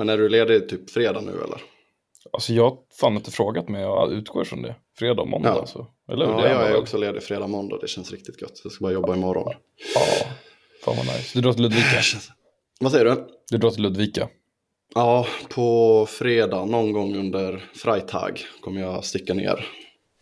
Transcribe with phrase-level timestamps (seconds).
[0.00, 1.62] Men är du ledig typ fredag nu eller?
[2.32, 4.74] Alltså jag har fan inte frågat men jag utgår från det.
[4.98, 5.60] Fredag och måndag Ja.
[5.60, 5.86] alltså.
[6.12, 6.32] Eller hur?
[6.32, 6.76] Ja, jag är väl?
[6.76, 8.60] också ledig fredag måndag, det känns riktigt gött.
[8.64, 9.52] Jag ska bara jobba imorgon.
[9.94, 10.00] Ja,
[10.84, 11.30] fan vad nice.
[11.34, 12.00] Du drar till Ludvika?
[12.80, 13.26] Vad säger du?
[13.50, 14.28] Du drar till Ludvika?
[14.94, 19.66] Ja, på fredag någon gång under Freitag kommer jag sticka ner.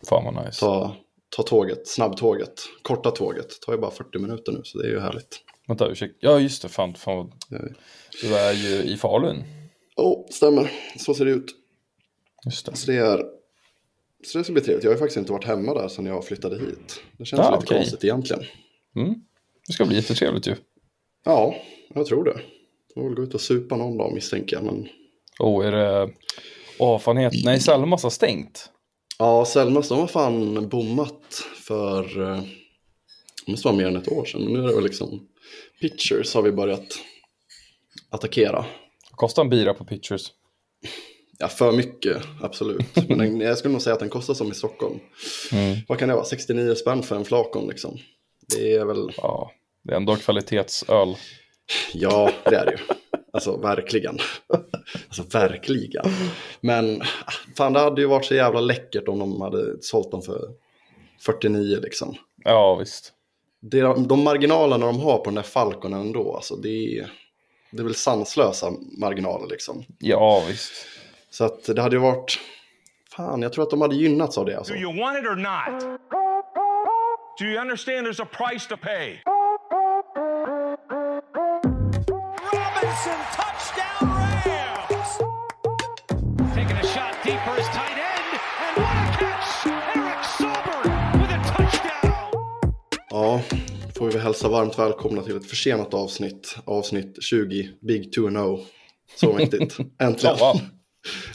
[0.09, 0.59] Fan vad nice.
[0.59, 0.95] Ta,
[1.29, 3.49] ta tåget, snabbtåget, korta tåget.
[3.49, 5.39] Det tar ju bara 40 minuter nu så det är ju härligt.
[5.67, 6.17] Vänta, ursäkta.
[6.19, 6.93] Ja just det, fan.
[6.93, 7.31] fan.
[7.49, 7.57] Ja.
[8.21, 9.43] Du är ju i Falun.
[9.99, 10.71] Oh, stämmer.
[10.97, 11.55] Så ser det ut.
[12.45, 12.75] Just det.
[12.75, 13.23] Så det, är,
[14.27, 14.83] så det ska bli trevligt.
[14.83, 17.01] Jag har faktiskt inte varit hemma där sedan jag flyttade hit.
[17.17, 17.77] Det känns Ah, lite okej.
[17.77, 18.43] konstigt egentligen.
[18.95, 19.13] Mm.
[19.67, 20.55] Det ska bli jättetrevligt ju.
[21.25, 21.55] Ja,
[21.93, 22.41] jag tror det.
[22.95, 24.65] Jag vill gå ut och supa någon dag misstänker jag.
[24.65, 24.87] Men...
[25.39, 26.13] Åh, är det...
[26.79, 27.39] Åh, fan heter...
[27.45, 28.69] Nej, Selmas har stängt.
[29.19, 32.41] Ja, Selmas de har fan bommat för eh,
[33.45, 34.43] det måste vara mer än ett år sedan.
[34.43, 35.27] Men nu är det väl liksom
[35.81, 36.87] Pictures har vi börjat
[38.09, 38.65] attackera.
[39.19, 40.31] Kostar en bira på Pictures.
[41.39, 42.95] Ja, för mycket, absolut.
[43.09, 44.99] Men den, jag skulle nog säga att den kostar som i Stockholm.
[45.51, 45.77] Mm.
[45.87, 46.25] Vad kan det vara?
[46.25, 47.97] 69 spänn för en flakon liksom.
[48.55, 49.51] Det är väl, Ja,
[49.83, 51.15] det är ändå kvalitetsöl.
[51.93, 52.77] ja det är det ju.
[53.33, 54.17] Alltså verkligen.
[55.07, 56.05] Alltså verkligen.
[56.61, 60.21] Men ah, fan det hade ju varit så jävla läckert om de hade sålt dem
[60.21, 60.49] för
[61.25, 62.15] 49 liksom.
[62.43, 63.13] Ja, visst.
[63.61, 67.11] Det, de marginalerna de har på den där Falconen ändå, alltså det är,
[67.71, 69.85] det är väl sanslösa marginaler liksom.
[69.99, 70.71] Ja, visst.
[71.29, 72.39] Så att det hade ju varit,
[73.15, 74.73] fan jag tror att de hade gynnats av det alltså.
[74.73, 75.99] Do you want it or not?
[77.39, 79.21] Do you understand there's a price to pay?
[82.53, 84.09] Robinson, touchdown
[84.45, 85.17] Rams!
[86.55, 89.67] Taking a shot deep for his tight end, and what a catch!
[89.95, 90.81] Eric Sober
[91.19, 92.31] with a touchdown!
[93.09, 93.41] Ja,
[93.99, 98.65] får vi hälsa varmt välkomna till ett försenat avsnitt, avsnitt 20, Big 2-0.
[99.15, 100.35] Så mäktigt, äntligen.
[100.39, 100.61] Ja, wow.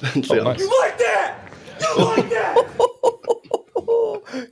[0.15, 0.47] äntligen.
[0.47, 0.65] Oh, nice.
[0.65, 1.99] Like that!
[1.99, 2.57] You like that?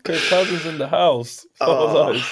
[0.07, 1.43] Kirk Cousins in the house.
[1.59, 2.27] Vad nice.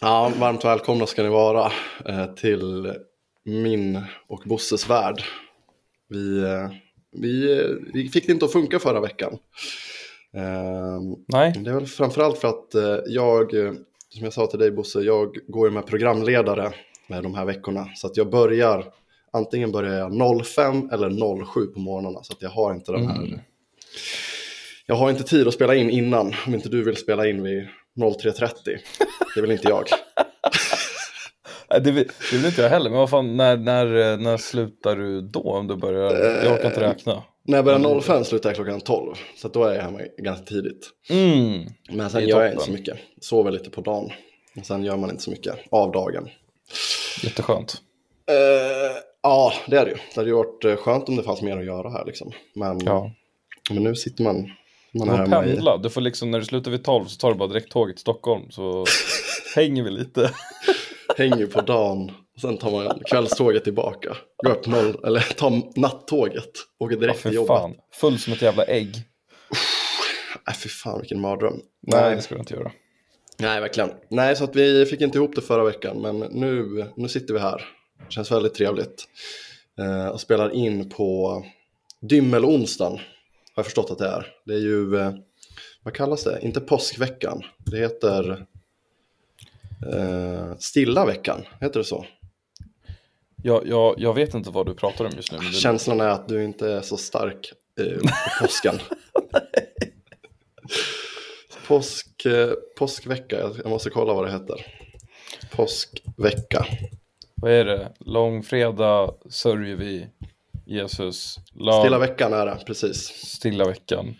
[0.00, 1.72] Ja, varmt välkomna ska ni vara
[2.06, 2.94] eh, till
[3.44, 5.22] min och Bosses värld.
[6.08, 6.70] Vi, eh,
[7.12, 9.38] vi, vi fick det inte att funka förra veckan.
[10.36, 13.54] Eh, Nej, Det är väl framförallt för att eh, jag,
[14.12, 16.72] som jag sa till dig Bosse, jag går ju med programledare
[17.08, 17.86] med de här veckorna.
[17.96, 18.84] Så att jag börjar,
[19.32, 22.22] antingen börjar jag 05 eller 07 på morgnarna.
[22.22, 23.40] Så att jag har inte den här, Mm.
[24.86, 26.34] jag har inte tid att spela in innan.
[26.46, 28.78] Om inte du vill spela in vid 03.30.
[29.34, 29.84] Det vill inte jag.
[31.84, 32.90] Det vill, det vill inte jag heller.
[32.90, 36.14] Men vad fan, när, när, när slutar du då om du börjar?
[36.44, 37.22] Jag orkar inte räkna.
[37.44, 39.14] När jag börjar 05 slutar jag klockan 12.
[39.36, 40.90] Så då är jag hemma ganska tidigt.
[41.10, 41.64] Mm.
[41.90, 42.98] Men sen gör jag inte så mycket.
[43.20, 44.10] Sover lite på dagen.
[44.60, 46.28] Och sen gör man inte så mycket av dagen.
[47.22, 47.74] Jätteskönt.
[48.30, 49.96] Eh, ja, det är det ju.
[49.96, 52.32] Det hade ju varit eh, skönt om det fanns mer att göra här liksom.
[52.54, 53.10] Men, Ja.
[53.70, 54.36] men nu sitter man,
[54.94, 55.48] man Du får hemma i...
[55.48, 55.76] pendla.
[55.76, 58.00] Du får liksom, när du slutar vid 12 så tar du bara direkt tåget till
[58.00, 58.50] Stockholm.
[58.50, 58.84] Så
[59.56, 60.30] hänger vi lite.
[61.16, 62.10] Hänger på dagen.
[62.40, 64.16] Sen tar man kvällståget tillbaka.
[64.44, 66.50] Går upp noll, eller tar nattåget.
[66.78, 67.48] Åker Ja, direkt till för jobbet.
[67.48, 67.74] fan.
[67.94, 68.94] Full som ett jävla ägg.
[70.46, 71.60] Nej, fy fan vilken mardröm.
[71.80, 72.72] Nej, det ska du inte göra.
[73.38, 73.90] Nej, verkligen.
[74.08, 76.00] Nej, så att vi fick inte ihop det förra veckan.
[76.02, 77.64] Men nu, nu sitter vi här.
[77.98, 79.04] Det känns väldigt trevligt.
[79.78, 81.44] Eh, och spelar in på
[82.00, 82.92] Dymmelonsdagen.
[82.92, 83.00] Har
[83.54, 84.26] jag förstått att det är.
[84.46, 85.12] Det är ju, eh,
[85.82, 86.38] vad kallas det?
[86.42, 87.42] Inte påskveckan.
[87.58, 88.46] Det heter
[89.92, 91.42] eh, Stilla veckan.
[91.60, 92.04] Heter det så?
[93.42, 95.38] Jag, jag, jag vet inte vad du pratar om just nu.
[95.38, 98.08] Men Känslan är att du inte är så stark eh, på
[98.40, 98.78] påsken.
[101.68, 104.66] Påsk, eh, påskvecka, jag, jag måste kolla vad det heter.
[105.56, 106.66] Påskvecka.
[107.34, 107.92] Vad är det?
[108.00, 110.06] Långfredag sörjer vi
[110.66, 111.36] Jesus.
[111.54, 112.98] Lag, Stilla veckan är det, precis.
[113.08, 114.14] stilla veckan.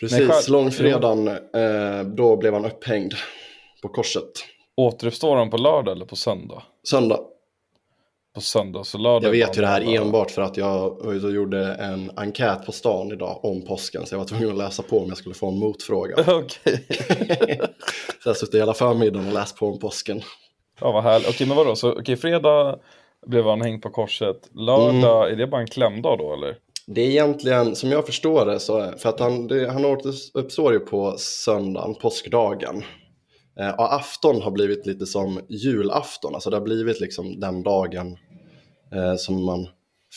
[0.00, 3.14] Precis, Nej, själv- långfredagen, eh, då blev han upphängd
[3.82, 4.30] på korset.
[4.76, 6.62] Återuppstår han på lördag eller på söndag?
[6.90, 7.20] Söndag.
[8.36, 9.24] På söndag, så lördag.
[9.24, 12.72] Jag vet ju det här alla- enbart för att jag och gjorde en enkät på
[12.72, 14.06] stan idag om påsken.
[14.06, 16.14] Så jag var tvungen att läsa på om jag skulle få en motfråga.
[16.28, 16.86] Okej.
[18.22, 20.20] så jag suttit hela förmiddagen och läst på om påsken.
[20.80, 21.28] Ja, vad härligt.
[21.28, 21.76] Okej, men vadå?
[21.76, 22.78] Så okej, fredag
[23.26, 24.36] blev han hängd på korset.
[24.54, 25.32] Lördag, Mm.
[25.32, 26.56] är det bara en klämdag då eller?
[26.86, 30.72] Det är egentligen, som jag förstår det, så är, för att han, det, han återuppstår
[30.72, 32.82] ju på söndagen, påskdagen.
[33.60, 38.16] Eh, och afton har blivit lite som julafton, alltså det har blivit liksom den dagen
[38.92, 39.68] eh, som man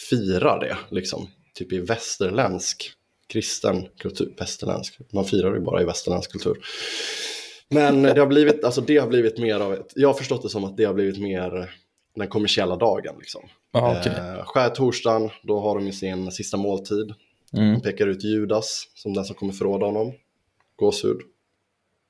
[0.09, 1.27] firar det, liksom.
[1.53, 2.91] Typ i västerländsk
[3.27, 6.57] kristen kultur, västerländsk, man firar ju bara i västerländsk kultur.
[7.69, 10.49] Men det har blivit, alltså det har blivit mer av ett, jag har förstått det
[10.49, 11.71] som att det har blivit mer
[12.15, 13.15] den kommersiella dagen.
[13.19, 13.41] Liksom.
[13.71, 14.11] Jaha, okej.
[14.11, 17.13] Eh, skärtorsdagen, då har de ju sin sista måltid.
[17.53, 17.73] Mm.
[17.73, 20.13] De pekar ut Judas som den som kommer förråda honom.
[20.75, 21.17] Gåshud.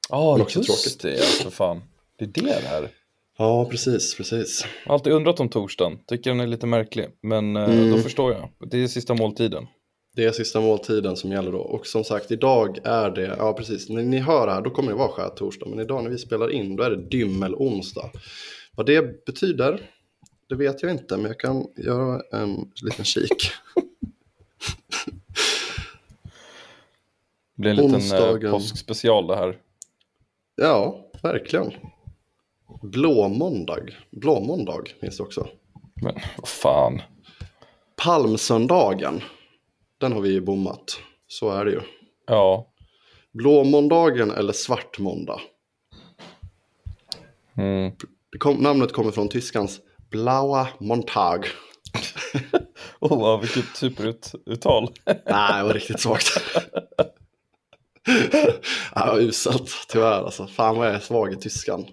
[0.10, 1.82] Ja, Men också just det, ja, för fan.
[2.18, 2.90] Det är det det här.
[3.42, 4.66] Ja, precis, precis.
[4.84, 7.08] Jag har alltid undrat om torsdagen, tycker den är lite märklig.
[7.22, 7.92] Men eh, Mm.
[7.92, 8.50] då förstår jag.
[8.70, 9.68] Det är sista måltiden.
[10.16, 11.58] Det är sista måltiden som gäller då.
[11.58, 14.98] Och som sagt, idag är det, ja precis, när ni hör här då kommer det
[14.98, 15.70] vara skärtorsdag.
[15.70, 18.10] Men idag när vi spelar in då är det dymmelonsdag.
[18.76, 19.82] Vad det betyder,
[20.50, 23.52] det vet jag inte, men jag kan göra en liten kik.
[27.56, 28.52] Det blir en liten eh, Onsdagen.
[28.52, 29.58] påskspecial det här.
[30.56, 31.72] Ja, verkligen.
[32.82, 33.86] Blåmåndag.
[34.12, 35.48] Blåmåndag finns det också.
[36.02, 37.02] Men vad fan.
[38.04, 39.22] Palmsöndagen.
[39.98, 41.00] Den har vi ju bommat.
[41.28, 41.82] Så är det ju.
[42.28, 42.74] Ja.
[43.34, 45.42] Blåmåndagen eller svartmåndag.
[47.58, 47.92] Mm.
[48.40, 49.80] Kom, namnet kommer från tyskans
[50.12, 51.46] Blaua Montag.
[53.02, 54.94] Oh, wow, vilket superuttal.
[55.06, 56.28] Nej, det var riktigt svagt.
[58.96, 60.24] ja, det var uselt, tyvärr.
[60.24, 60.48] Alltså.
[60.48, 61.86] Fan vad jag är svag i tyskan.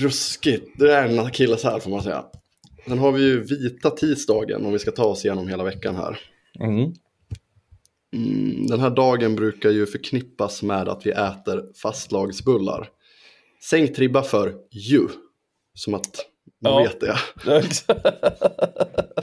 [0.00, 0.78] Ruskigt.
[0.78, 2.24] Det är en kille så här får man säga.
[2.88, 6.20] Sen har vi ju vita tisdagen om vi ska ta oss igenom hela veckan här.
[6.60, 6.92] Mm.
[8.14, 12.88] Mm, den här dagen brukar ju förknippas med att vi äter fastlagsbullar.
[13.62, 15.08] Sänkt ribba för ju.
[15.74, 16.26] Som att
[16.62, 16.78] man Ja.
[16.82, 17.16] vet det.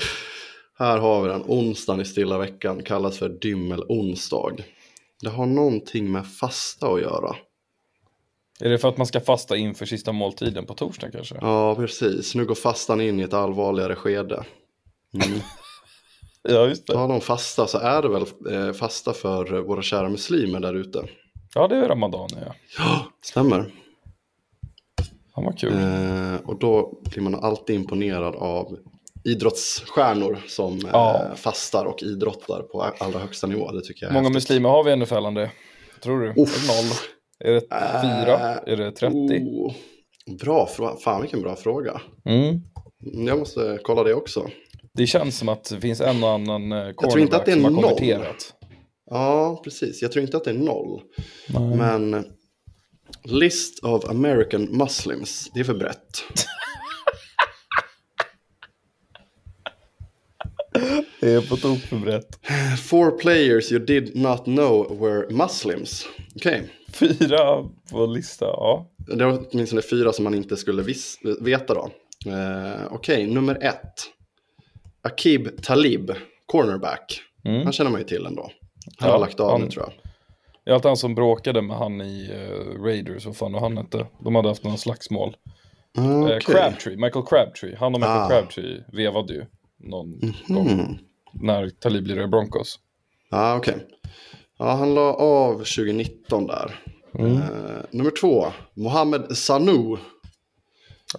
[0.80, 1.44] Här har vi den.
[1.48, 4.56] Onsdagen i stilla veckan kallas för dymmelonsdag.
[5.22, 7.36] Det har någonting med fasta att göra.
[8.66, 11.36] Är det för att man ska fasta inför sista måltiden på torsdag kanske?
[11.42, 12.36] Ja, precis.
[12.36, 14.44] Nu går fastan in i ett allvarligare skede.
[15.14, 15.40] Mm.
[16.50, 16.94] Ja, just det.
[16.94, 20.74] Talar om fasta så är det väl eh, fasta för eh, våra kära muslimer där
[20.74, 21.04] ute.
[21.56, 22.54] Ja, det är Ramadan, ja.
[22.78, 23.74] Ja, stämmer.
[25.32, 25.74] Han var kul.
[25.74, 28.78] Eh, och då blir man alltid imponerad av
[29.26, 31.32] idrottsstjärnor som eh, Ja.
[31.36, 33.72] fastar och idrottar på allra högsta nivå.
[33.72, 35.50] Det tycker jag Många muslimer har vi i NFL?
[36.04, 36.42] Tror du?
[36.42, 36.68] Uff.
[36.68, 37.13] Noll?
[37.44, 37.62] Är det
[38.02, 38.60] fyra?
[38.60, 39.16] Är det 30?
[39.16, 39.74] Oh,
[40.40, 40.96] bra fråga.
[40.96, 42.02] Fan vilken bra fråga.
[42.26, 42.62] Mm.
[43.28, 44.48] Jag måste kolla det också.
[44.94, 47.56] Det känns som att det finns en och annan eh, tror inte att det är
[47.56, 47.76] noll.
[47.76, 48.54] konverterat.
[49.10, 50.02] Ja, precis.
[50.02, 51.02] Jag tror inte att det är noll.
[51.50, 51.78] Nej.
[51.78, 52.26] Men
[53.24, 56.24] List of American Muslims, det är för brett.
[61.24, 62.40] Det är på tok för brett.
[62.80, 66.06] Four players you did not know were Muslims.
[66.36, 68.92] Okej, Fyra på lista, ja.
[68.98, 71.90] det var åtminstone fyra som man inte skulle vis- veta då.
[72.32, 73.94] Eh, Okej, nummer ett.
[75.04, 76.12] Akib Talib,
[76.46, 77.22] cornerback.
[77.46, 77.64] Mm.
[77.64, 78.42] Han känner man ju till ändå.
[79.00, 79.94] Han Ja, har lagt av han- nu tror jag.
[80.66, 83.78] Det är alltid han som bråkade med han i uh, Raiders, vad fan var han
[83.78, 84.06] hette?
[84.24, 85.36] De hade haft någon slagsmål.
[85.98, 86.40] Ah, Eh.
[86.40, 87.76] Crabtree, Michael Crabtree.
[87.80, 88.30] Han och Michael Ah.
[88.30, 89.46] Crabtree vevade ju
[89.80, 90.98] någon gång Hmm.
[91.34, 92.80] När Talib blev i Broncos.
[93.32, 93.76] Ja, okej.
[94.60, 96.80] Ja, han la av 2019 där.
[97.20, 97.32] Mm.
[97.38, 97.42] Eh,
[97.92, 99.98] nummer två, Mohamed Sanu,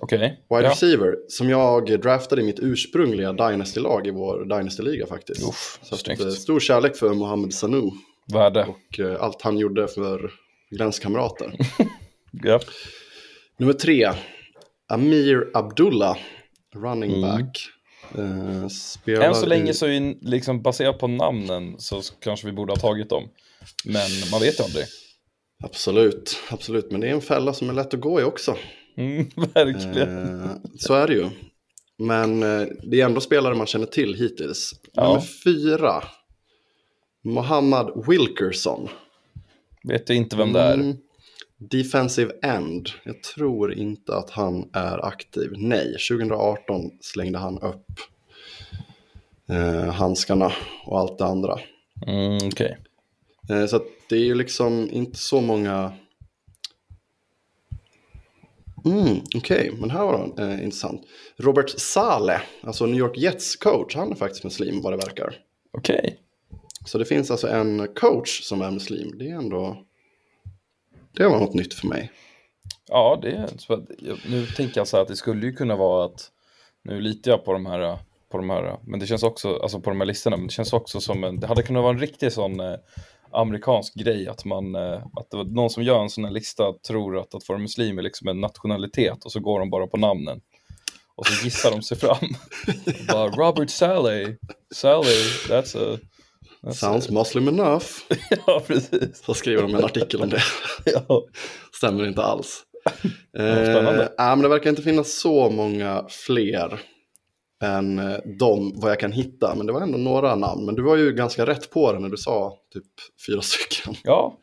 [0.00, 0.44] Okej.
[0.50, 0.70] wide Ja.
[0.70, 5.48] receiver, som jag draftade i mitt ursprungliga Dynasty-lag i vår Dynasty-liga faktiskt.
[5.48, 7.90] Uff, Så att, eh, stor kärlek för Mohamed Sanu
[8.32, 8.64] Värde.
[8.68, 10.30] och eh, allt han gjorde för
[10.70, 11.52] länskamrater.
[12.42, 12.60] Ja.
[13.58, 14.10] nummer tre,
[14.88, 16.16] Amir Abdullah,
[16.74, 17.30] running Mm.
[18.70, 22.76] Spelar Än så länge så är liksom baserat på namnen så kanske vi borde ha
[22.76, 23.28] tagit dem.
[23.84, 24.84] Men man vet ju aldrig.
[25.64, 26.90] Absolut, absolut.
[26.90, 28.56] Men det är en fälla som är lätt att gå i också.
[28.96, 30.40] Mm, verkligen.
[30.40, 31.30] Eh, så är det ju.
[31.98, 34.72] Men eh, det är ändå spelare man känner till hittills.
[34.92, 35.08] Ja.
[35.08, 36.04] Nummer fyra.
[37.24, 38.88] Mohammad Wilkerson.
[39.88, 40.74] Vet jag inte vem det är.
[40.74, 40.96] Mm,
[41.70, 42.90] defensive end.
[43.04, 45.52] Jag tror inte att han är aktiv.
[45.56, 47.86] Nej, 2018 slängde han upp
[49.48, 50.52] eh, handskarna
[50.86, 51.58] och allt det andra.
[52.06, 52.78] Mm, Okej.
[53.50, 55.92] Eh, så det är ju liksom inte så många...
[58.84, 61.02] Mm, Okej, men här var det eh, intressant.
[61.36, 65.36] Robert Saleh, alltså New York Jets coach, han är faktiskt muslim vad det verkar.
[65.72, 66.18] Okej.
[66.86, 69.18] Så det finns alltså en coach som är muslim.
[69.18, 69.84] Det är ändå...
[71.16, 72.10] Det var något nytt för mig.
[72.88, 76.30] Ja, det är Nu tänker jag så här att det skulle ju kunna vara att
[76.84, 77.98] nu litar jag på de här,
[78.30, 80.72] på de här, men det känns också, alltså på de här listorna, men det känns
[80.72, 82.74] också som en, det hade kunnat vara en riktig sån eh,
[83.32, 86.72] amerikansk grej att man, eh, att det var någon som gör en sån här lista
[86.88, 89.96] tror att att vara muslim är liksom en nationalitet och så går de bara på
[89.96, 90.40] namnen.
[91.16, 92.28] Och så gissar de sig fram.
[93.08, 94.28] bara, Robert Saleh,
[94.74, 95.98] Saleh, that's a...
[96.64, 97.86] That's Sounds muslim enough.
[98.46, 99.24] Ja, precis.
[99.24, 100.42] Så skriver de en artikel om det.
[100.84, 101.24] Ja.
[101.72, 102.62] Stämmer inte alls.
[103.38, 103.82] Eh,
[104.18, 106.80] men det verkar inte finnas så många fler
[107.62, 109.54] än eh, de vad jag kan hitta.
[109.54, 110.66] Men det var ändå några namn.
[110.66, 112.84] Men du var ju ganska rätt på det när du sa typ
[113.26, 113.94] fyra stycken.
[114.04, 114.38] Ja,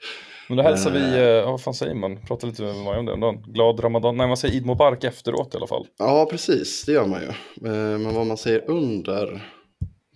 [0.48, 2.26] men då hälsar vi, eh, ja, vad fan säger man?
[2.28, 3.20] Prata lite med mig om det.
[3.20, 3.32] Då.
[3.32, 5.88] Glad Ramadan, nej man säger Eid Mubarak efteråt i alla fall.
[5.98, 6.86] Ja, precis.
[6.86, 7.28] Det gör man ju.
[7.70, 9.44] Eh, men vad man säger under,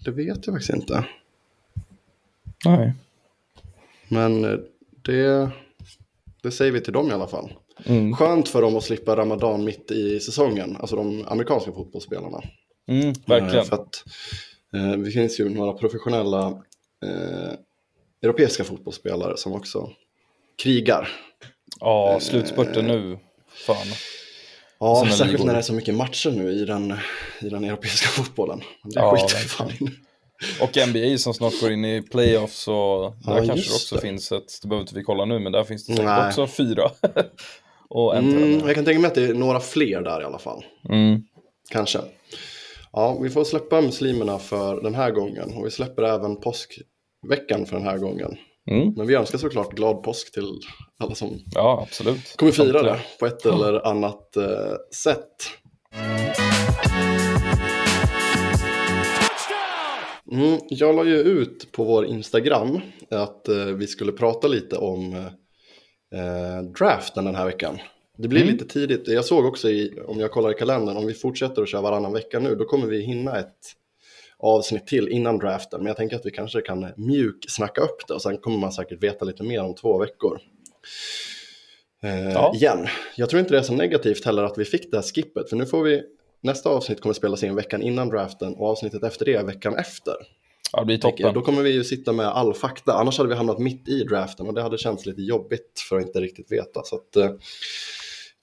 [0.05, 1.05] det vet jag faktiskt inte.
[2.65, 2.93] Nej.
[4.07, 4.59] Men eh,
[5.05, 5.49] det,
[6.43, 7.53] det säger vi till dem i alla fall.
[7.85, 8.15] Mm.
[8.15, 10.77] Skönt för dem att slippa Ramadan mitt i säsongen.
[10.79, 12.41] Alltså de amerikanska fotbollsspelarna.
[12.87, 13.65] Mm, Eh, verkligen.
[13.65, 14.03] För att
[14.73, 16.47] eh, det finns ju några professionella
[17.05, 17.53] eh,
[18.21, 19.89] europeiska fotbollsspelare som också
[20.63, 21.09] krigar.
[21.79, 23.19] Ja, slutspurten nu.
[23.67, 23.87] Fan.
[24.79, 26.93] Ja, särskilt när det är så mycket matcher nu i den,
[27.41, 28.59] i den europeiska fotbollen.
[28.59, 29.89] Det Ja, skiter vi fan i.
[30.61, 34.01] Och NBA som snart går in i playoffs och där Ja, kanske det också det.
[34.01, 36.27] finns ett, det behöver inte vi kolla nu, men där finns det säkert Nej.
[36.27, 36.91] också fyra.
[37.89, 40.39] och en Mm, jag kan tänka mig att det är några fler där i alla
[40.39, 40.65] fall.
[40.89, 41.21] Mm.
[41.71, 41.99] Kanske.
[42.91, 45.53] Ja, vi får släppa muslimerna för den här gången.
[45.53, 48.37] Och vi släpper även påskveckan för den här gången.
[48.71, 48.93] Mm.
[48.97, 50.59] Men vi önskar såklart glad påsk till
[50.99, 52.35] alla som Ja, absolut.
[52.37, 54.73] kommer fira det på ett eller annat eh,
[55.03, 55.35] sätt.
[60.35, 65.13] Mm, jag la ju ut på vår Instagram att eh, vi skulle prata lite om
[66.15, 67.77] eh, draften den här veckan.
[68.17, 68.53] Det blir Mm.
[68.53, 69.07] lite tidigt.
[69.07, 72.13] Jag såg också i, om jag kollar i kalendern, om vi fortsätter att köra varannan
[72.13, 73.55] vecka nu, då kommer vi hinna ett
[74.37, 75.79] avsnitt till innan draften.
[75.79, 78.71] Men jag tänker att vi kanske kan mjuk snacka upp det och sen kommer man
[78.71, 80.39] säkert veta lite mer om två veckor.
[82.03, 82.53] Eh, Ja.
[82.55, 85.49] Igen, jag tror inte det är så negativt heller att vi fick det här skippet,
[85.49, 86.01] för nu får vi
[86.45, 90.13] Nästa avsnitt kommer spelas in veckan innan draften och avsnittet efter det är veckan efter.
[90.73, 91.33] Ja, det blir toppen.
[91.33, 94.47] Då kommer vi ju sitta med all fakta, annars hade vi hamnat mitt i draften
[94.47, 96.81] och det hade känts lite jobbigt för att inte riktigt veta.
[96.83, 97.39] Så att, eh, jag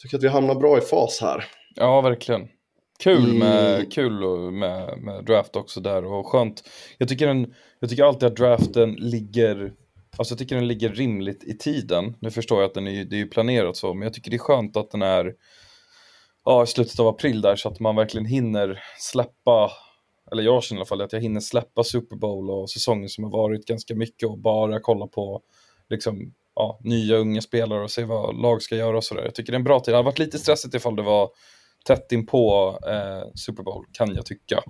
[0.03, 1.45] tycker att vi hamnar bra i fas här.
[1.75, 2.49] Ja, verkligen.
[3.03, 3.39] Kul, Mm.
[3.39, 6.63] med, kul och- med, med draft också där och skönt.
[6.99, 9.73] Jag tycker, den, jag tycker alltid att draften ligger,
[10.17, 12.15] alltså jag tycker den ligger rimligt i tiden.
[12.21, 14.39] Nu förstår jag att den är, det är planerat så, men jag tycker det är
[14.39, 15.33] skönt att den är
[16.45, 19.71] ja, i slutet av april där så att man verkligen hinner släppa,
[20.33, 23.25] eller jag känner i alla fall att jag hinner släppa Super Bowl och säsongen som
[23.25, 25.43] har varit ganska mycket och bara kolla på
[25.89, 29.23] liksom, ja, nya unga spelare och se vad lag ska göra och sådär.
[29.23, 29.93] Jag tycker det är en bra tid.
[29.93, 31.31] Det hade varit lite stressigt ifall det var
[31.85, 34.63] tätt in på eh, Super Bowl, kan jag tycka.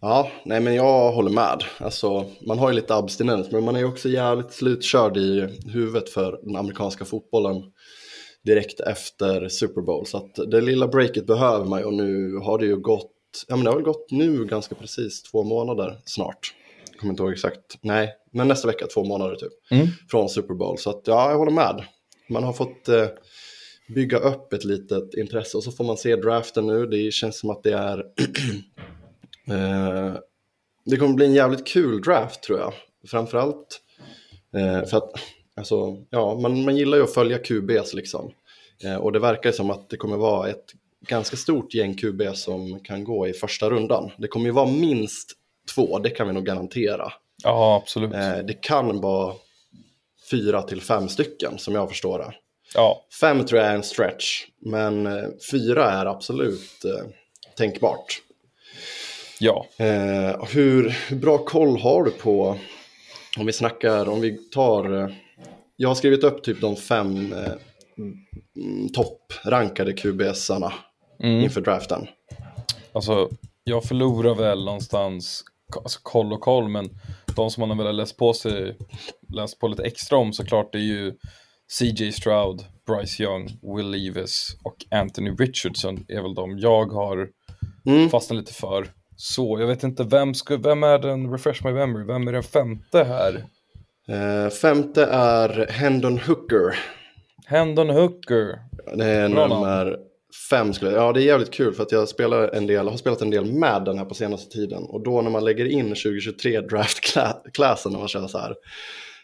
[0.00, 1.64] Ja, nej men jag håller med.
[1.78, 6.08] Alltså, man har ju lite abstinens, men man är ju också jävligt slutkörd i huvudet
[6.08, 7.62] för den amerikanska fotbollen
[8.46, 10.06] direkt efter Super Bowl.
[10.06, 13.12] Så att det lilla breaket behöver man ju och nu har det ju gått,
[13.48, 16.54] ja men det har väl gått nu ganska precis två månader snart.
[16.90, 19.52] Jag kommer inte ihåg exakt, nej, men nästa vecka två månader typ.
[19.70, 19.86] Mm.
[20.10, 21.84] Från Super Bowl, så att ja, jag håller med.
[22.28, 23.06] Man har fått eh,
[23.88, 26.86] bygga upp ett litet intresse och så får man se draften nu.
[26.86, 28.02] Det känns som att det är
[29.48, 30.14] Eh,
[30.84, 32.72] det kommer bli en jävligt kul draft tror jag.
[33.10, 33.80] Framförallt
[34.54, 35.10] eh, för att
[35.56, 38.32] alltså, ja, man, man gillar ju att följa QBs liksom.
[38.84, 40.64] Eh, och det verkar som att det kommer vara ett
[41.08, 44.10] ganska stort gäng QB som kan gå i första rundan.
[44.16, 45.32] Det kommer ju vara minst
[45.74, 47.12] två, det kan vi nog garantera.
[47.44, 48.14] Ja, absolut.
[48.14, 49.34] Eh, det kan vara
[50.30, 52.34] fyra till fem stycken som jag förstår det.
[52.74, 57.06] Ja, Fem tror jag är en stretch, men eh, fyra är absolut eh,
[57.56, 58.22] tänkbart.
[59.40, 59.66] ja.
[59.76, 62.58] Eh, hur, hur bra koll har du på,
[63.38, 65.08] om vi snackar, om vi tar, eh,
[65.76, 67.52] jag har skrivit upp typ de fem eh,
[67.98, 70.72] mm, topprankade QBSarna
[71.22, 71.40] Mm.
[71.44, 72.06] inför draften.
[72.92, 73.28] Alltså,
[73.64, 75.44] jag förlorar väl någonstans,
[75.82, 76.88] alltså koll och koll, men
[77.36, 78.76] de som man har väl läst på sig,
[79.34, 81.12] läst på lite extra om såklart, det är ju
[81.68, 87.28] CJ Stroud, Bryce Young, Will Levis och Anthony Richardson är väl de jag har
[87.86, 88.08] Mm.
[88.10, 88.92] fastnat lite för.
[89.16, 92.42] Så jag vet inte, vem, ska, vem är den, refresh my memory, vem är den
[92.42, 93.44] femte här?
[94.08, 96.78] Eh, femte är Hendon Hooker.
[97.46, 98.58] Hendon Hooker.
[98.96, 99.54] Det är Bra namn.
[99.54, 99.96] nummer
[100.50, 100.72] fem.
[100.72, 100.90] Skulle.
[100.90, 103.44] Ja, det är jävligt kul för att jag spelar en del, har spelat en del
[103.44, 104.82] med den här på senaste tiden.
[104.82, 108.54] Och då när man lägger in 2023 draft-klassen när man kör så här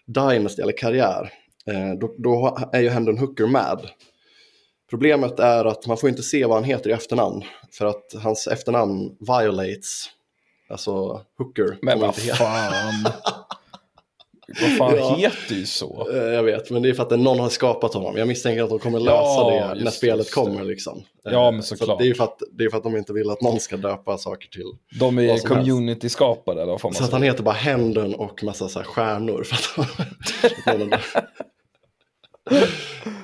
[0.06, 1.30] Dynasty eller karriär,
[1.66, 3.78] eh, då, då är ju Hendon Hooker med.
[4.90, 7.42] Problemet är att man får inte se vad han heter i efternamn.
[7.72, 10.06] För att hans efternamn violates,
[10.68, 11.78] alltså Hooker.
[11.82, 13.12] Men vad fan.
[14.49, 15.14] vad fan Ja.
[15.14, 16.08] heter ju så?
[16.12, 18.16] Eh, Jag vet, men det är för att någon har skapat honom.
[18.16, 20.32] Jag misstänker att de kommer lösa Ja, det när spelet det.
[20.32, 20.64] kommer.
[20.64, 21.02] Liksom.
[21.25, 21.99] Ja, Eh, men så såklart.
[21.99, 24.18] det, är för att, det är för att de inte vill att någon ska döpa
[24.18, 24.72] saker till.
[25.00, 27.08] De är community-skapade man Så att säga?
[27.12, 29.44] han heter bara Händen och massa så här stjärnor.
[29.44, 29.88] För att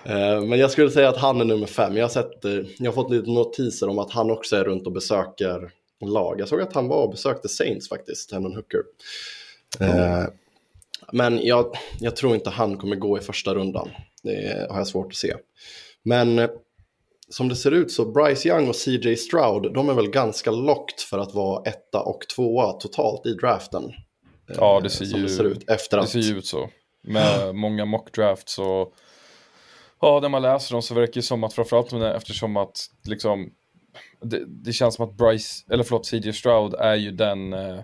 [0.04, 1.96] Eh, Men jag skulle säga att han är nummer fem.
[1.96, 2.44] Jag har, sett,
[2.78, 5.70] jag har fått lite notiser om att han också är runt och besöker
[6.04, 6.40] lag.
[6.40, 8.80] Jag såg att han var och besökte Saints faktiskt, Hendon Hooker.
[9.80, 10.24] Eh,
[11.12, 13.88] Men jag, jag tror inte han kommer gå i första rundan.
[14.22, 15.34] Det har jag svårt att se.
[16.02, 16.50] Men eh,
[17.30, 21.00] som det ser ut så Bryce Young och CJ Stroud, de är väl ganska locked
[21.10, 23.84] för att vara etta och tvåa totalt i draften.
[24.50, 26.08] Eh, Ja, det ser som ju- det ser ut efter Det att...
[26.08, 26.70] ser ju ut så.
[27.02, 28.94] Med många mock drafts och
[30.00, 33.50] ja, när man läser dem så verkar det som att framförallt eftersom att liksom
[34.22, 37.80] det, det känns som att Bryce, eller förlåt, CJ Stroud är ju den, eh,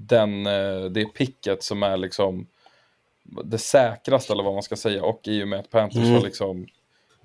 [0.00, 2.46] den, eh, det picket som är liksom
[3.44, 6.12] det säkraste eller vad man ska säga och i och med att Panthers Mm.
[6.14, 6.66] har liksom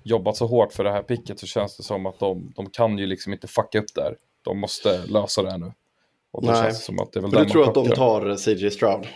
[0.02, 2.98] jobbat så hårt för det här picket så känns det som att de, de kan
[2.98, 4.16] ju liksom inte fucka upp där.
[4.42, 5.72] De måste lösa det här nu.
[6.30, 6.62] Och då Nej.
[6.62, 9.06] känns det som att det är väl du tror att de tar CJ Stroud?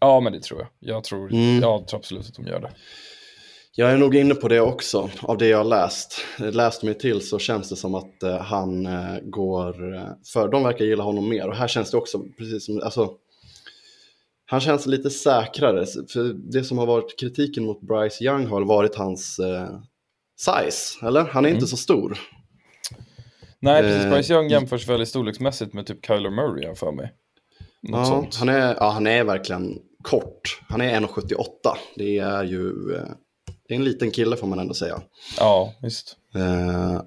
[0.00, 0.94] Ja, men det tror jag.
[0.94, 1.60] Jag tror, Mm.
[1.60, 2.70] jag tror absolut att de gör det.
[3.78, 6.20] Jag är nog inne på det också, av det jag har läst.
[6.38, 10.48] Läst mig till så känns det som att eh, han eh, går eh, för.
[10.48, 11.48] De verkar gilla honom mer.
[11.48, 13.10] Och här känns det också, precis som, alltså,
[14.46, 15.86] han känns lite säkrare.
[15.86, 19.68] För det som har varit kritiken mot Bryce Young har varit hans eh,
[20.38, 21.24] size, eller?
[21.24, 21.66] Han är inte Mm.
[21.68, 22.18] så stor.
[23.60, 24.04] Nej, precis.
[24.04, 27.12] Eh, Bryce Young jämförs väldigt storleksmässigt med typ Kyler Murray för mig.
[27.82, 28.36] Något Ja, sånt.
[28.36, 30.60] han, är, ja, han är verkligen kort.
[30.68, 31.44] Han är 1,78.
[31.96, 33.02] Det är ju eh,
[33.68, 35.02] det är en liten kille får man ändå säga.
[35.38, 36.16] Ja, visst.
[36.34, 37.02] Eh,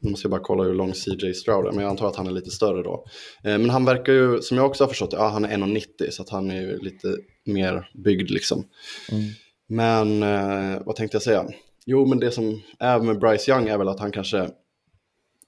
[0.00, 2.26] nu måste jag bara kolla hur lång CJ Stroud är, men jag antar att han
[2.26, 3.06] är lite större då.
[3.44, 6.22] Eh, men han verkar ju, som jag också har förstått ja, han är 1,90 så
[6.22, 8.64] att han är ju lite mer byggd liksom.
[9.10, 9.24] Mm.
[9.68, 11.46] Men eh, vad tänkte jag säga?
[11.86, 14.50] Jo, men det som är med Bryce Young är väl att han kanske,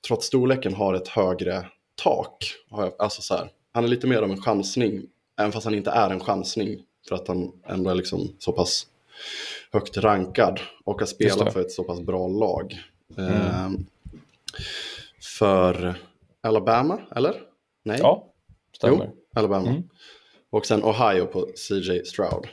[0.07, 1.67] trots storleken, har ett högre
[2.03, 2.55] tak.
[2.99, 5.03] Alltså så här, han är lite mer av en chansning,
[5.39, 6.79] även fast han inte är en chansning.
[7.09, 8.87] För att han ändå är liksom så pass
[9.73, 11.51] högt rankad och har spelat det.
[11.51, 12.79] för ett så pass bra lag.
[13.19, 13.71] Eh,
[15.39, 15.95] för
[16.41, 17.35] Alabama, eller?
[17.83, 17.99] Nej?
[18.03, 18.33] Ja,
[18.77, 19.11] stämmer.
[19.15, 19.69] Jo, Alabama.
[19.69, 19.83] Mm.
[20.51, 22.47] Och sen Ohio på CJ Stroud.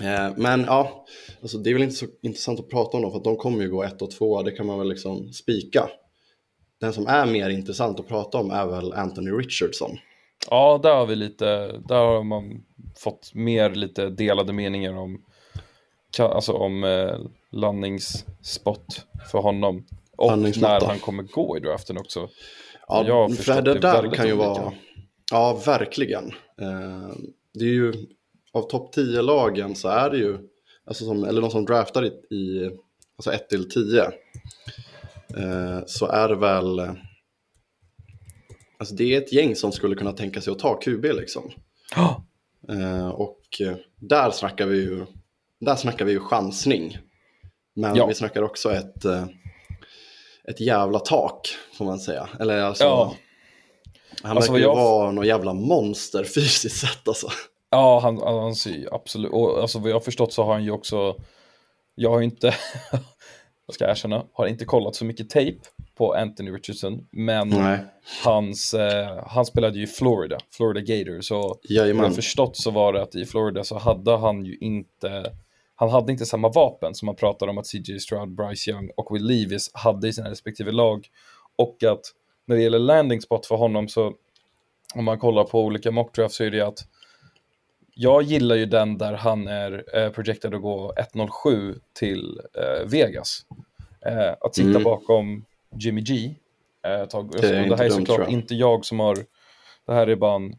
[0.00, 1.06] Eh, men ja,
[1.42, 3.62] alltså det är väl inte så intressant att prata om dem för att de kommer
[3.62, 5.88] ju gå ett och två, det kan man väl liksom spika.
[6.80, 9.98] Den som är mer intressant att prata om är väl Anthony Richardson.
[10.50, 12.64] Ja, där har vi lite, där har man
[12.96, 15.24] fått mer lite delade meningar om,
[16.20, 17.18] alltså om eh,
[17.50, 19.84] landningsspot för honom.
[20.16, 22.28] Och när han kommer gå i draften också.
[22.88, 24.48] Ja, Jag för det det där kan ju olika.
[24.48, 24.72] vara...
[25.30, 26.24] Ja, verkligen.
[26.60, 27.08] Eh,
[27.54, 27.92] det är ju,
[28.52, 30.38] av topp 10-lagen så är det ju,
[30.86, 32.70] alltså som, eller de som draftar i, i
[33.16, 36.80] alltså 1 till 10, eh, så är det väl,
[38.78, 41.50] alltså det är ett gäng som skulle kunna tänka sig att ta QB liksom.
[41.96, 42.24] Ja,
[42.68, 45.06] Eh, och eh, där snackar vi ju,
[45.66, 46.98] där snackar vi ju chansning.
[47.76, 48.06] Men Ja.
[48.06, 49.24] vi snackar också ett, eh,
[50.48, 51.48] ett jävla tak,
[51.78, 52.28] får man säga.
[52.40, 53.14] Eller alltså, Ja.
[54.22, 57.28] han Alltså, verkar ju jag- vara någon jävla monster fysiskt sett alltså.
[57.70, 60.64] Ja, han, han ser ju absolut, och alltså vad jag har förstått så har han
[60.64, 61.16] ju också,
[61.94, 62.54] jag har inte,
[63.66, 65.56] jag ska erkänna, har inte kollat så mycket tape
[65.94, 67.78] på Anthony Richardson, men Nej,
[68.24, 72.70] hans, eh, han spelade ju i Florida, Florida Gators, så vad jag har förstått så
[72.70, 75.32] var det att i Florida så hade han ju inte,
[75.82, 79.14] han hade inte samma vapen som man pratar om att CJ Stroud, Bryce Young och
[79.16, 81.06] Will Levis hade i sina respektive lag.
[81.56, 82.00] Och att
[82.46, 84.12] när det gäller landing spot för honom så,
[84.94, 86.78] om man kollar på olika mockdrafts så är det att
[87.94, 93.46] jag gillar ju den där han är eh, projected att gå 1.07 till eh, Vegas.
[94.06, 94.82] Eh, att sitta Mm.
[94.82, 95.44] bakom
[95.80, 96.34] Jimmy G.
[96.86, 99.16] Eh, tag, Det är det här är såklart inte jag som har,
[99.86, 100.54] det här är bara en,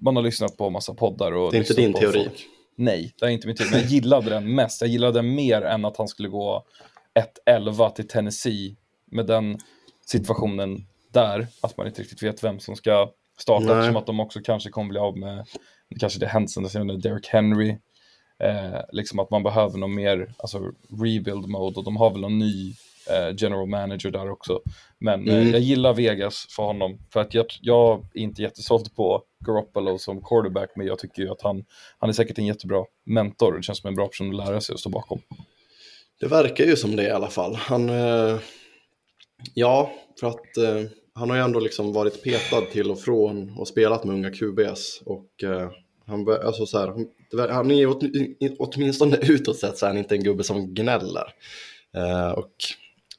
[0.00, 2.24] man har lyssnat på massa poddar och Det är inte din teori.
[2.24, 2.46] folk.
[2.80, 4.80] Nej, det är inte min teori, men jag gillade den mest.
[4.80, 6.64] Jag gillade den mer än att han skulle gå
[7.46, 8.76] 1-11 till Tennessee
[9.10, 9.58] med den
[10.06, 13.78] situationen där, att man inte riktigt vet vem som ska starta, Nej.
[13.78, 15.46] eftersom att de också kanske kommer bli av med,
[16.00, 17.78] kanske det Henson, är Derek Henry,
[18.38, 22.38] eh, liksom att man behöver någon mer, alltså rebuild mode, och de har väl någon
[22.38, 22.74] ny
[23.36, 24.60] general manager där också.
[24.98, 25.50] Men eh, Mm.
[25.52, 30.22] jag gillar Vegas för honom, för att jag, jag är inte jättesåld på Garoppolo som
[30.22, 31.64] quarterback, men jag tycker ju att han,
[31.98, 34.72] han är säkert en jättebra mentor, det känns som en bra person att lära sig
[34.72, 35.20] och stå bakom.
[36.20, 37.54] Det verkar ju som det i alla fall.
[37.54, 38.38] Han, eh,
[39.54, 43.68] ja, för att eh, han har ju ändå liksom varit petad till och från och
[43.68, 45.02] spelat med unga QBs.
[45.06, 45.70] Och eh,
[46.06, 48.02] han, alltså så här, han, är åt,
[48.58, 51.32] åtminstone utåt sett så är han inte en gubbe som gnäller.
[51.96, 52.52] Eh, och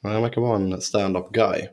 [0.02, 1.68] han verkar vara en stand-up guy.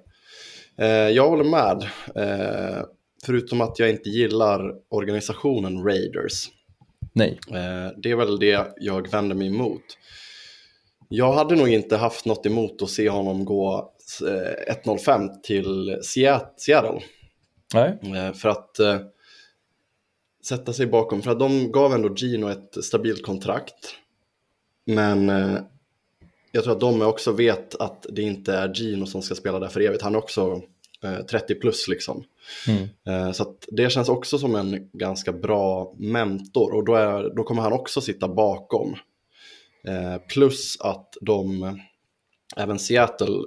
[0.77, 1.83] Eh, jag håller med.
[2.15, 2.83] Eh,
[3.25, 6.49] förutom att jag inte gillar organisationen Raiders.
[7.13, 7.39] Nej.
[7.49, 9.83] Eh, det är väl det jag vänder mig emot.
[11.09, 13.93] Jag hade nog inte haft något emot att se honom gå
[14.27, 17.01] eh, 1.05 till Seat- Seattle.
[18.01, 18.77] Nej, För att
[20.47, 23.95] sätta sig bakom, för att de gav ändå Gino ett stabilt kontrakt.
[24.85, 25.29] Men
[26.51, 29.67] jag tror att de också vet att det inte är Gino som ska spela där
[29.67, 30.03] för evigt.
[30.03, 30.61] Han är också
[31.03, 32.23] eh, 30 plus liksom.
[32.67, 32.87] Mm.
[33.07, 37.61] Eh, så det känns också som en ganska bra mentor och då, är, då kommer
[37.61, 38.95] han också sitta bakom.
[39.87, 41.79] Eh, plus att de,
[42.55, 43.37] även Seattle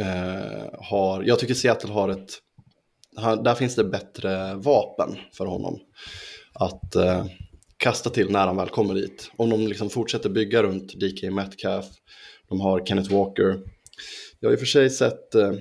[0.00, 2.30] eh, har, jag tycker Seattle har ett,
[3.16, 5.78] han, där finns det bättre vapen för honom
[6.52, 7.24] att eh,
[7.82, 9.30] kasta till när han väl kommer dit.
[9.36, 11.86] Om de liksom fortsätter bygga runt DK Metcalf,
[12.48, 13.58] de har Kenneth Walker.
[14.40, 15.60] Jag har i och för sig sett, eh, eller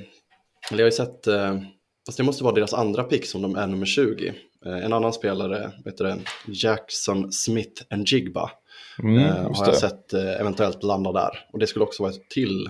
[0.69, 1.59] jag har ju sett, eh,
[2.05, 4.33] fast det måste vara deras andra pick som de är nummer 20.
[4.65, 8.51] Eh, en annan spelare, du det, Jackson Smith and Jigba.
[8.99, 11.45] mm, har jag sett eventuellt landa där.
[11.53, 12.69] Och det skulle också vara ett till,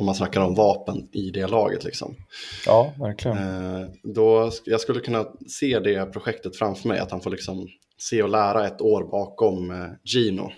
[0.00, 2.14] om man snackar om vapen i det laget liksom.
[2.66, 3.36] Ja, verkligen.
[3.38, 8.22] Eh, då, jag skulle kunna se det projektet framför mig, att han får liksom se
[8.22, 10.50] och lära ett år bakom eh, Gino.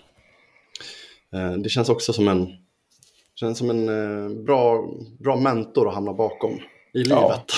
[1.33, 2.47] Eh, det känns också som en,
[3.35, 3.85] känns som en
[4.45, 4.87] bra,
[5.19, 6.59] bra mentor att hamna bakom i
[6.93, 7.01] Ja.
[7.01, 7.51] livet.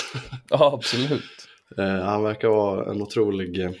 [0.50, 1.22] Ja, absolut.
[1.78, 3.72] Eh, han verkar vara en otrolig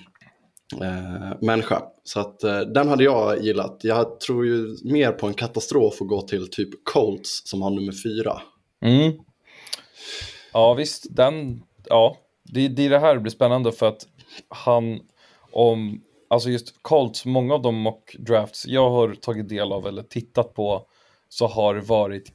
[0.82, 1.82] eh, människa.
[2.04, 3.80] Så att eh, den hade jag gillat.
[3.82, 7.92] Jag tror ju mer på en katastrof att gå till typ Colts som har nummer
[8.02, 8.42] fyra.
[8.82, 9.12] Mm.
[10.52, 14.06] Ja, visst, den, ja, det, det är det här blir spännande för att
[14.48, 15.00] han,
[15.52, 20.02] om, alltså just Colts, många av de mock drafts jag har tagit del av eller
[20.02, 20.86] tittat på
[21.28, 22.32] så har det varit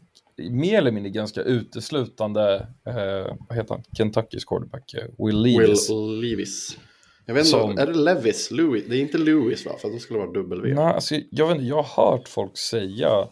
[0.49, 5.89] mer eller mindre ganska uteslutande, eh, vad heter han, Kentuckys quarterback, eh, Will Levis.
[5.89, 6.77] Will Levis.
[7.25, 8.51] Jag vet inte, Som- är det Levis?
[8.51, 8.84] Louis?
[8.88, 9.71] Det är inte Louis va?
[9.81, 10.73] För då skulle det vara W.
[10.75, 13.27] Nej, alltså, jag, vet inte, jag har hört folk säga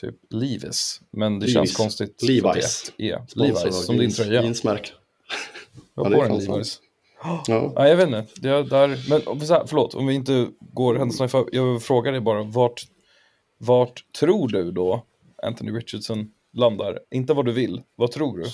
[0.00, 1.54] typ Levis, men det Levis.
[1.54, 2.22] känns konstigt.
[2.22, 2.90] Levi's.
[2.98, 3.16] E.
[3.34, 4.42] Levi's, som din tröja.
[4.42, 4.90] Jeansmärke.
[5.94, 6.78] Jag Ja, har är på en fan Levi's.
[7.22, 7.42] Ja.
[7.76, 8.26] Ja, jag vet inte.
[8.36, 8.88] Det är där,
[9.34, 12.42] men så här, förlåt, om vi inte går händelserna för, Jag vill fråga dig bara,
[12.42, 12.82] vart,
[13.58, 15.02] vart tror du då
[15.42, 16.98] Anthony Richardson landar?
[17.10, 18.44] Inte vad du vill, vad tror du?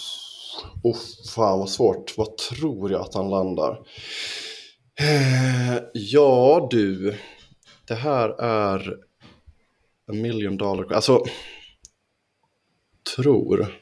[0.83, 0.96] Oh,
[1.35, 2.14] fan vad svårt.
[2.16, 3.79] Vad tror jag att han landar?
[5.00, 7.14] Eh, ja du.
[7.88, 8.96] Det här är
[10.09, 10.92] a million dollar.
[10.92, 11.24] Alltså.
[13.16, 13.80] Tror.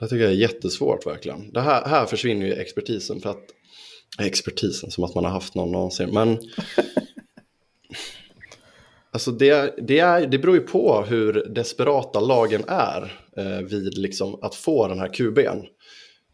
[0.00, 1.52] Det tycker jag är jättesvårt verkligen.
[1.52, 3.44] Det här, här försvinner ju expertisen för att
[4.18, 6.10] expertisen som att man har haft någon någonsin.
[6.14, 6.38] Men
[9.16, 14.38] Alltså det, det, är, det beror ju på hur desperata lagen är eh, vid liksom
[14.42, 15.64] att få den här QB'n.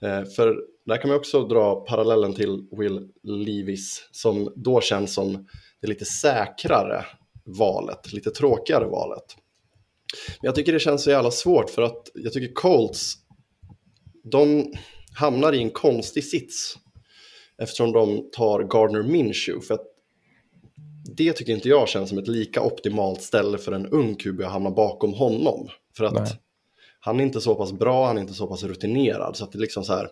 [0.03, 5.47] Eh, för där kan man också dra parallellen till Will Levis som då känns som
[5.81, 7.05] det lite säkrare
[7.45, 9.37] valet, lite tråkigare valet.
[10.41, 13.15] Men jag tycker det känns så jävla svårt för att jag tycker Colts,
[14.25, 14.73] de
[15.15, 16.79] hamnar i en konstig sits
[17.59, 19.67] eftersom de tar Gardner Minshew.
[19.67, 19.87] För att
[21.17, 24.53] det tycker inte jag känns som ett lika optimalt ställe för en ung QB att
[24.53, 25.69] hamna bakom honom.
[25.97, 26.41] För att Nej.
[27.01, 29.37] han är inte så pass bra, han är inte så pass rutinerad.
[29.37, 30.09] Så att det är liksom så här,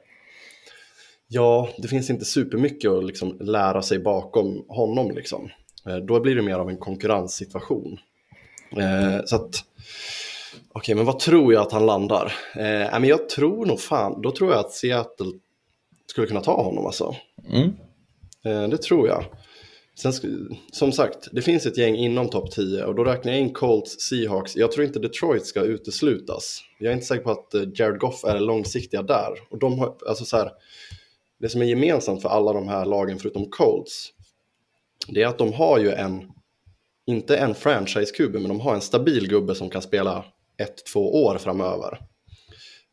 [1.32, 5.10] ja, det finns inte supermycket att liksom lära sig bakom honom.
[5.10, 5.50] Liksom.
[5.86, 7.98] Eh, Då blir det mer av en konkurrenssituation.
[8.76, 9.64] Eh, så att,
[10.72, 12.32] okej, men vad tror jag att han landar?
[12.54, 15.32] Eh, men jag tror nog fan, då tror jag att Seattle
[16.06, 17.16] skulle kunna ta honom alltså.
[17.48, 17.70] Mm.
[18.44, 19.24] Eh, det tror jag.
[19.94, 20.12] Sen,
[20.72, 24.00] som sagt, det finns ett gäng inom topp 10 och då räknar jag in Colts,
[24.00, 24.56] Seahawks.
[24.56, 26.60] Jag tror inte Detroit ska uteslutas.
[26.78, 29.32] Jag är inte säker på att eh, Jared Goff är långsiktiga där.
[29.50, 30.50] Och de har, alltså så här,
[31.40, 34.12] det som är gemensamt för alla de här lagen förutom Colts,
[35.09, 36.33] det är att de har ju en,
[37.07, 40.24] inte en franchise-QB, men de har en stabil gubbe som kan spela
[40.57, 41.98] ett, två år framöver.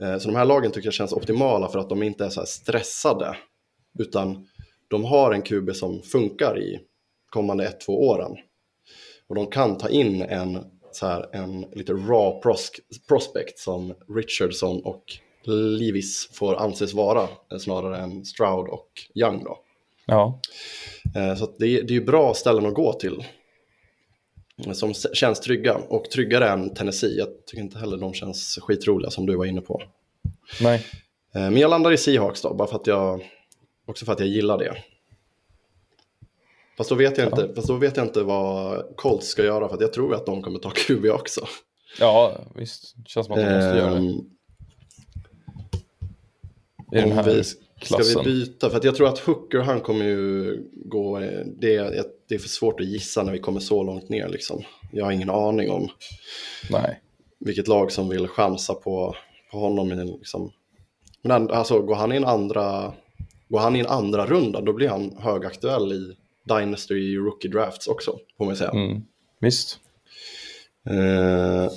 [0.02, 2.40] Eh, så de här lagen tycker jag känns optimala för att de inte är så
[2.40, 3.38] här stressade,
[4.00, 4.48] utan
[4.88, 6.80] de har en QB som funkar i
[7.30, 8.32] kommande ett, två åren.
[9.28, 14.82] Och de kan ta in en, så här, en lite raw pros- prospect som Richardson
[14.84, 15.04] och
[15.52, 19.60] Levis får anses vara, eh, snarare än Stroud och Young då.
[20.06, 20.40] Ja,
[21.16, 23.24] Eh, Så det, är, det är ju bra ställen att gå till.
[24.66, 27.18] eh, Som känns trygga och tryggare än Tennessee.
[27.18, 29.82] Jag tycker inte heller de känns skitroliga som du var inne på.
[30.62, 30.86] nej.
[31.34, 33.30] Men jag landar i Seahawks då, bara för att jag,
[33.86, 34.76] också för att jag gillar det.
[36.78, 39.76] Fast då vet jag, inte, fast då vet jag inte vad Colts ska göra, för
[39.76, 41.48] att jag tror att de kommer ta QB också.
[42.00, 42.94] Ja, visst.
[42.98, 44.20] Det känns som att de måste göra det.
[46.91, 47.58] I den om här vi- Ska
[47.95, 48.23] klassen.
[48.26, 48.69] vi byta?
[48.69, 51.19] För jag tror att Hooker han kommer ju gå,
[51.60, 54.63] det är, det är för svårt att gissa när vi kommer så långt ner liksom.
[54.91, 55.89] Jag har ingen aning om
[56.69, 57.02] Nej.
[57.39, 59.15] vilket lag som vill chansa på,
[59.52, 59.89] på honom.
[59.89, 60.52] Liksom.
[61.21, 62.93] Men alltså, går han i en andra,
[63.50, 66.15] går han i en andra runda då blir han högaktuell i
[66.56, 68.71] Dynasty Rookie Drafts också, får man säga.
[68.71, 69.02] Mm.
[69.39, 69.80] Visst.
[70.89, 71.71] Eh,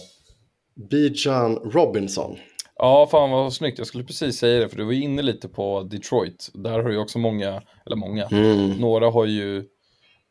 [0.91, 2.37] Bijan Robinson.
[2.83, 3.79] Ja, fan vad snyggt.
[3.79, 6.51] Jag skulle precis säga det, för du var inne lite på Detroit.
[6.55, 8.71] Där har ju också många, eller många, Mm.
[8.71, 9.65] några har ju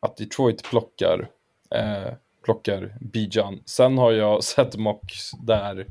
[0.00, 1.28] att Detroit plockar,
[1.74, 2.12] eh,
[2.44, 3.62] plockar Bijan.
[3.64, 5.86] Sen har jag sett mocks där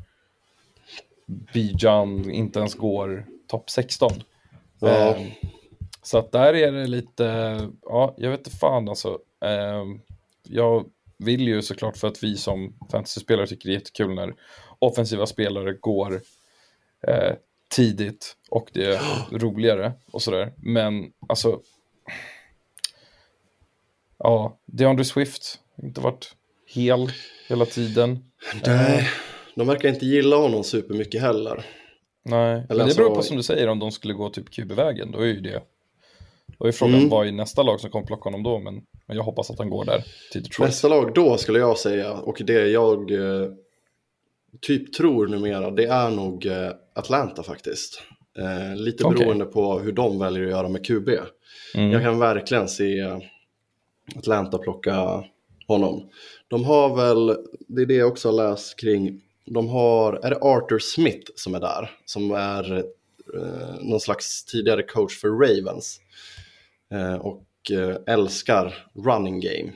[1.54, 4.12] Bijan inte ens går topp 16.
[4.80, 4.88] Ja.
[4.90, 5.22] Eh,
[6.04, 7.24] så att där är det lite,
[7.82, 9.20] ja, jag vet inte fan alltså.
[9.46, 9.84] Eh,
[10.44, 10.86] jag
[11.18, 14.36] vill ju såklart för att vi som fantasyspelare tycker det är jättekul när
[14.80, 16.22] offensiva spelare går
[17.08, 17.34] eh,
[17.70, 19.00] tidigt och det är
[19.40, 20.54] roligare och sådär.
[20.58, 21.60] Men alltså,
[24.18, 26.36] ja, DeAndre Swift har inte varit
[26.68, 27.12] hel
[27.50, 28.24] hela tiden.
[28.66, 29.10] Nej,
[29.56, 31.66] de verkar inte gilla honom supermycket heller.
[32.24, 35.12] Nej, men det alltså- beror på som du säger om de skulle gå typ QB-vägen,
[35.12, 35.62] då är ju det
[36.60, 37.10] då är frågan Mm.
[37.10, 39.70] vad är nästa lag som kommer plocka honom då, men, men jag hoppas att han
[39.70, 40.70] går där till Detroit.
[40.70, 43.50] Nästa lag då skulle jag säga, och det jag eh,
[44.62, 48.02] typ tror numera, det är nog eh, Atlanta faktiskt.
[48.38, 49.18] Eh, lite Okej.
[49.18, 51.10] beroende på hur de väljer att göra med QB.
[51.76, 51.92] Mm.
[51.92, 53.20] Jag kan verkligen se
[54.16, 55.24] Atlanta plocka
[55.68, 56.10] honom.
[56.48, 60.38] De har väl, det är det jag också har läst kring, de har, är det
[60.42, 61.92] Arthur Smith som är där?
[62.06, 62.78] Som är
[63.36, 66.00] eh, någon slags tidigare coach för Ravens.
[66.92, 69.72] Eh, och eh, älskar running game.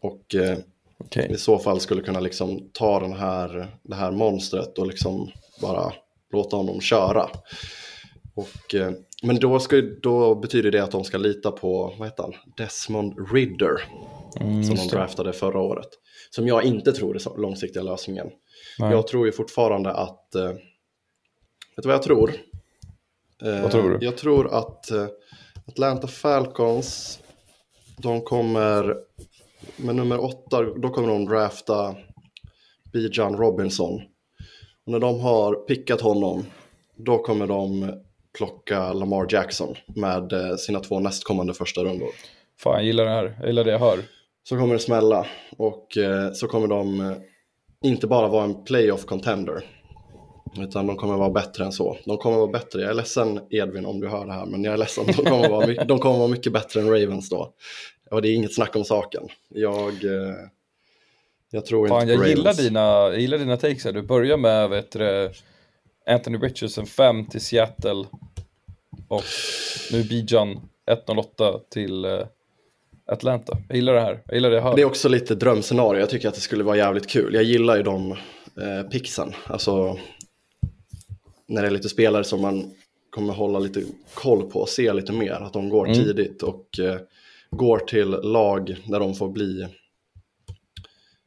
[0.00, 0.58] Och eh,
[1.04, 1.30] Okej.
[1.32, 5.92] i så fall skulle kunna liksom ta den här, det här monstret och liksom bara
[6.32, 7.28] låta honom köra.
[8.34, 12.22] Och, eh, men då, ska, då betyder det att de ska lita på, vad heter
[12.22, 13.82] han, Desmond Ridder.
[14.40, 15.88] Mm, som de draftade förra året.
[16.30, 18.26] Som jag inte tror är långsiktiga lösningen.
[18.78, 18.90] Nej.
[18.90, 20.56] Jag tror ju fortfarande att, eh, vet
[21.76, 22.32] du vad jag tror?
[23.44, 24.06] Eh, Vad tror du?
[24.06, 24.90] Jag tror att
[25.68, 27.20] Atlanta Falcons,
[27.98, 28.96] de kommer
[29.76, 31.94] med nummer åtta, då kommer de drafta
[32.92, 33.94] Bijan Robinson.
[34.86, 36.44] Och när de har pickat honom,
[36.96, 37.92] då kommer de
[38.38, 42.08] plocka Lamar Jackson med eh, sina två nästkommande första rundor.
[42.58, 43.36] Fan, jag gillar det här.
[43.38, 43.98] Jag gillar det jag hör.
[44.48, 47.16] Så kommer det smälla och eh, så kommer de eh,
[47.82, 49.64] inte bara vara en playoff contender.
[50.58, 51.98] Utan de kommer vara bättre än så.
[52.04, 54.72] De kommer vara bättre, jag är ledsen Edvin om du hör det här, men jag
[54.72, 55.06] är ledsen.
[55.06, 57.54] De kommer vara, de kommer vara mycket bättre än Ravens då.
[58.10, 59.22] Och det är inget snack om saken.
[59.48, 60.34] Jag, eh,
[61.50, 63.92] jag tror Fan, inte på jag gillar dina, jag gillar dina takes här.
[63.92, 65.30] Du börjar med vet du,
[66.06, 68.04] Anthony Richardson 5 till Seattle
[69.08, 69.24] och
[69.92, 72.20] nu Bijan 108 till eh,
[73.06, 73.58] Atlanta.
[73.68, 74.22] Jag gillar det här.
[74.26, 74.76] Jag gillar det jag hör.
[74.76, 77.34] Det är också lite drömscenario, jag tycker att det skulle vara jävligt kul.
[77.34, 79.98] Jag gillar ju de eh, pixen, alltså
[81.46, 82.74] när det är lite spelare som man
[83.10, 85.98] kommer hålla lite koll på och se lite mer, att de går Mm.
[85.98, 86.96] tidigt och eh,
[87.50, 89.66] går till lag där de får bli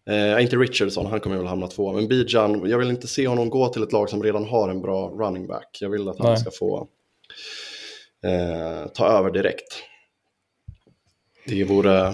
[0.10, 1.94] Eh, inte Richardson, han kommer väl hamna två.
[1.94, 4.82] Men Bijan, jag vill inte se honom gå till ett lag som redan har en
[4.82, 5.78] bra running back.
[5.82, 6.38] Jag vill att han Nej.
[6.38, 6.88] ska få
[8.24, 9.84] eh, ta över direkt.
[11.46, 12.12] Det vore,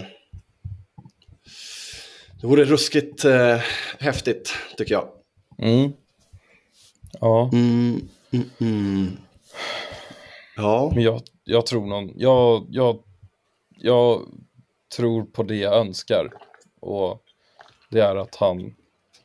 [2.42, 3.58] det vore ruskigt eh,
[4.00, 5.08] häftigt, tycker jag.
[5.58, 5.92] Mm.
[7.19, 9.17] Ja, Mm, mm, mm.
[10.56, 13.00] Ja, men jag, jag tror någon, jag, jag,
[13.78, 14.21] jag
[14.97, 16.34] tror på det jag önskar.
[16.80, 17.21] Och
[17.89, 18.76] det är att han,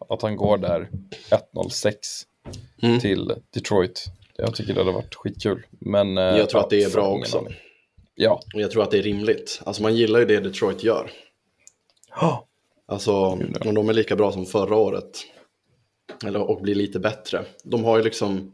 [0.08, 0.88] att han går där
[1.30, 1.92] 1.06
[2.82, 3.00] Mm.
[3.00, 4.04] till Detroit.
[4.36, 5.66] Jag tycker det hade varit skitkul.
[5.70, 7.46] Men, eh, jag tror att det är bra också.
[8.14, 8.40] Ja.
[8.54, 9.60] Och jag tror att det är rimligt.
[9.64, 11.10] Alltså man gillar ju det Detroit gör.
[12.86, 13.14] Alltså
[13.60, 15.24] om de är lika bra som förra året.
[16.24, 17.44] Eller, och blir lite bättre.
[17.64, 18.52] De har ju liksom,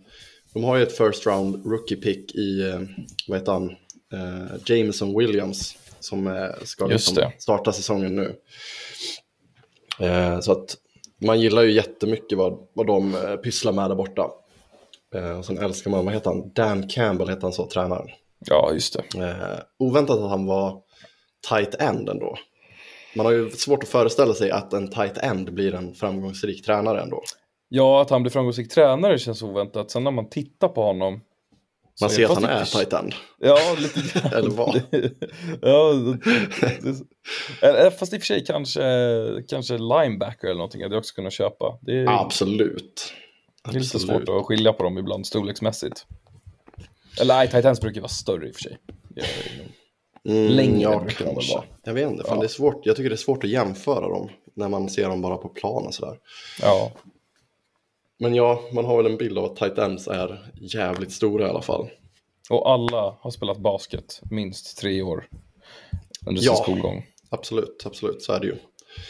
[0.55, 2.81] de har ju ett first round rookie pick i, eh,
[3.29, 3.71] vad heter han,
[4.12, 5.79] eh, Jameson Williams.
[6.01, 8.37] Som eh, ska liksom starta säsongen nu.
[10.01, 10.77] Eh, så att
[11.21, 14.31] man gillar ju jättemycket vad, vad de eh, pysslar med där borta.
[15.15, 18.07] Eh, och sen älskar man, vad heter han, Dan Campbell heter han så, tränaren.
[18.38, 19.19] ja, just det.
[19.29, 20.81] Eh, oväntat att han var
[21.49, 22.37] tight end ändå.
[23.17, 27.03] Man har ju svårt att föreställa sig att en tight end blir en framgångsrik tränare
[27.03, 27.23] ändå.
[27.75, 29.91] Ja, att han blir framgångsrik tränare känns oväntat.
[29.91, 31.21] Sen när man tittar på honom.
[32.01, 33.15] Man ser att han är tight end.
[33.39, 34.33] Ja, lite grann.
[34.39, 34.83] Eller vad?
[35.63, 35.93] ja,
[37.61, 38.83] det, fast i och för sig kanske,
[39.49, 41.79] kanske linebacker eller någonting hade jag också kunnat köpa.
[41.81, 43.13] Det är, Absolut.
[43.65, 44.27] det är lite Absolut.
[44.27, 46.07] svårt att skilja på dem ibland storleksmässigt.
[47.21, 48.79] Eller nej, tight ends brukar vara större i och för sig.
[50.29, 51.25] Mm, Längre ja, kanske.
[51.55, 51.65] vara.
[51.85, 52.41] Jag vet inte, fan, Ja.
[52.41, 52.87] det är svårt.
[52.87, 55.93] jag tycker det är svårt att jämföra dem när man ser dem bara på planen
[55.93, 56.17] sådär.
[56.63, 56.93] Ja,
[58.23, 61.51] Men ja, man har väl en bild av att tight ends är jävligt stora i
[61.51, 61.89] alla fall.
[62.51, 65.29] och alla har spelat basket minst tre år
[66.27, 66.55] under Ja.
[66.55, 67.07] sin skolgång.
[67.31, 68.55] Absolut, absolut, så är det ju.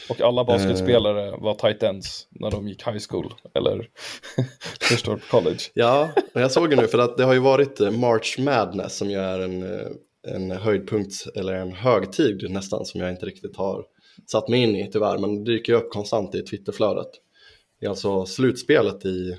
[0.08, 1.40] Och alla basketspelare Eh.
[1.40, 3.88] var tight ends när de gick high school eller
[4.80, 5.60] första året på college.
[5.74, 9.10] Ja, jag såg ju nu för att det har ju varit eh, March Madness som
[9.10, 9.86] ju är en, eh,
[10.34, 13.84] en höjdpunkt eller en högtid nästan som jag inte riktigt har
[14.26, 17.10] satt mig in i tyvärr men det dyker ju upp konstant i Twitterflödet.
[17.82, 19.38] Det är alltså slutspelet i,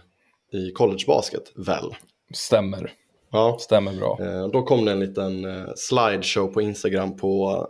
[0.53, 1.95] i collegebasket, väl?
[2.33, 2.91] Stämmer,
[3.31, 4.17] Ja, stämmer bra.
[4.21, 7.67] eh, då kom det en liten eh, slideshow på Instagram på,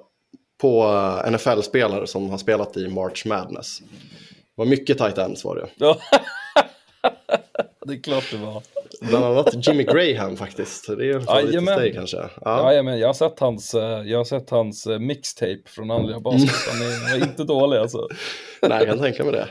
[0.62, 3.80] på eh, NFL-spelare som har spelat i March Madness.
[3.80, 3.86] Det
[4.56, 5.70] var mycket tight ends var det.
[5.76, 5.98] Ja.
[7.86, 8.64] det är klart det var.
[9.02, 10.88] Bland annat Jimmy Graham faktiskt.
[10.98, 11.80] Det är en favorit Jajamän.
[11.80, 12.18] dig kanske.
[12.18, 12.74] Ja.
[12.74, 13.74] Ja, men jag har sett hans,
[14.06, 16.74] jag har sett hans mixtape från andra basket.
[16.74, 16.82] Han
[17.22, 18.08] är inte dålig alltså.
[18.62, 19.48] Nej, jag kan tänka mig det.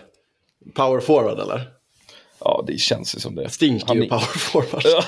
[0.74, 1.70] Power forward eller?
[2.40, 3.50] Ja, det känns ju som det.
[3.50, 4.82] Stinker Han ju power forward.
[4.84, 5.02] Ja.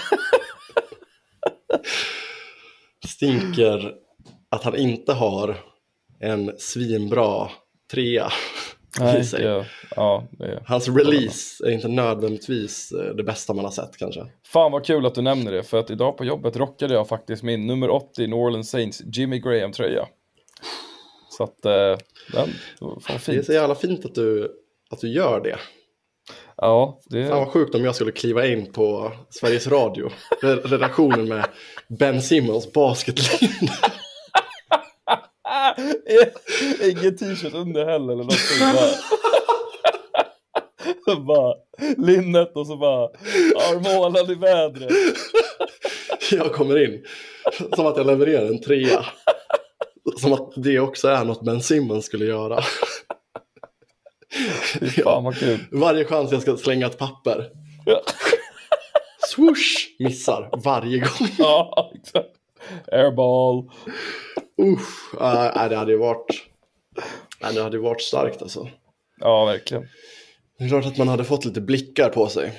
[3.08, 3.92] Stinker
[4.50, 5.56] att han inte har
[6.20, 7.50] en svinbra
[7.92, 8.32] trea
[9.00, 10.62] i Nej, ja, det är.
[10.66, 14.26] Hans release är inte nödvändigtvis eh, det bästa man har sett kanske.
[14.46, 17.42] Fan vad kul att du nämner det, för att idag på jobbet rockade jag faktiskt
[17.42, 20.06] min nummer 80 New Orleans Saints Jimmy Graham-tröja.
[21.30, 21.72] Så att, eh,
[22.32, 22.48] den,
[22.80, 23.46] fan Det är fint.
[23.46, 24.50] så jävla fint att du,
[24.94, 25.58] att du gör det.
[26.56, 30.10] Ja, det, Fan vad sjukt om jag skulle kliva in på Sveriges Radio,
[30.42, 31.44] re- redaktionen med
[31.98, 33.54] Ben Simmons basketlinje.
[35.48, 35.74] Ah,
[36.82, 38.60] ingen t-shirt under heller eller någonting.
[41.06, 41.54] Bara, bara
[41.96, 43.04] linnet och så bara
[43.70, 44.92] armhålan i vädret.
[46.30, 47.04] Jag kommer in
[47.76, 49.04] som att jag levererar en trea.
[50.20, 52.62] Som att det också är något Ben Simmons skulle göra.
[55.04, 55.58] Fan vad kul.
[55.72, 57.50] Varje chans jag ska slänga ett papper.
[57.86, 58.00] Ja.
[59.34, 59.86] Swoosh!
[59.98, 61.28] Missar varje gång.
[61.38, 62.30] Ja, exakt.
[62.92, 63.70] Airball.
[64.62, 66.26] Usch, nej, det hade ju varit...
[67.42, 68.68] Nej, det hade varit starkt alltså.
[69.20, 69.88] Ja, verkligen.
[70.58, 72.52] Det är klart att man hade fått lite blickar på sig.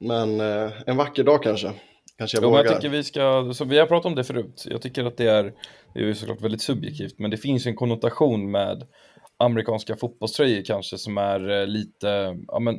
[0.00, 1.72] Men eh, en vacker dag kanske.
[2.18, 2.64] Kanske jag Jo, vågar.
[2.64, 5.26] jag tycker vi ska, så vi har pratat om det förut, jag tycker att det
[5.30, 5.52] är,
[5.94, 8.86] det är såklart väldigt subjektivt, men det finns en konnotation med
[9.36, 12.78] amerikanska fotbollströjor kanske som är eh, lite, ja men,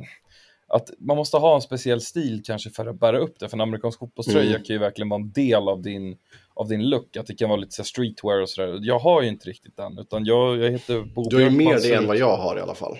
[0.68, 3.60] att man måste ha en speciell stil kanske för att bära upp det, för en
[3.60, 4.62] amerikansk fotbollströja Mm.
[4.62, 6.16] kan ju verkligen vara en del av din,
[6.54, 8.78] av din look, att det kan vara lite så streetwear och sådär.
[8.82, 11.78] Jag har ju inte riktigt den, utan jag, jag heter Bo Du har ju mer
[11.82, 12.98] det än vad jag har i alla fall.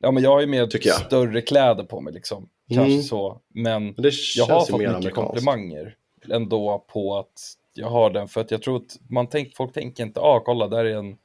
[0.00, 3.02] Ja, men jag har ju mer större kläder på mig liksom, kanske Mm.
[3.02, 5.96] så, men Men jag har fått mer mycket komplimanger
[6.30, 7.32] ändå på att
[7.74, 10.68] jag har den för att jag tror att man tänk, folk tänker inte, ah kolla
[10.68, 11.16] där är en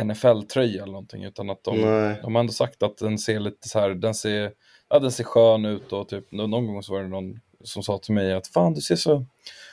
[0.00, 2.18] NFL-tröja eller någonting utan att de, Nej.
[2.22, 4.52] de har ändå sagt att den ser lite så här, den ser,
[4.88, 7.82] ja, den ser skön ut och typ nå- någon gång så var det någon som
[7.82, 9.26] sa till mig att fan du ser så,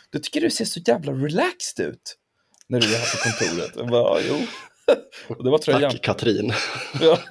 [0.10, 2.16] du tycker du ser så jävla relaxed ut
[2.68, 3.72] när du är här på kontoret.
[3.76, 4.46] Jag bara, "Ja, jo.
[5.38, 5.92] Och det var tröjan.
[5.92, 6.54] Tack Katrin.
[7.02, 7.20] Ja.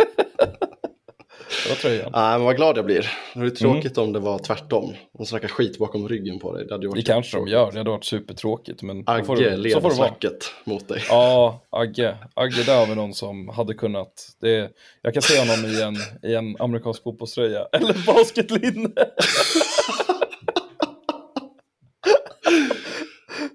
[1.65, 2.11] det var tröjan.
[2.15, 3.11] Nej, men vad glad jag blir.
[3.35, 4.95] Det är tråkigt om det var tvärtom.
[5.19, 6.67] De snackar skit bakom ryggen på dig.
[6.67, 7.53] Det, hade Det kanske de jättetråkigt.
[7.53, 10.89] gör, det hade varit supertråkigt men så får, Agge det, så leder får snacket mot
[10.89, 11.03] dig.
[11.09, 12.17] Ja, Agge.
[12.35, 14.13] Agge, där har vi någon som hade kunnat.
[14.41, 14.71] Det,
[15.03, 15.97] jag kan se honom i en,
[16.31, 17.67] i en amerikansk fotbollströja.
[17.73, 18.91] Eller basketlinne.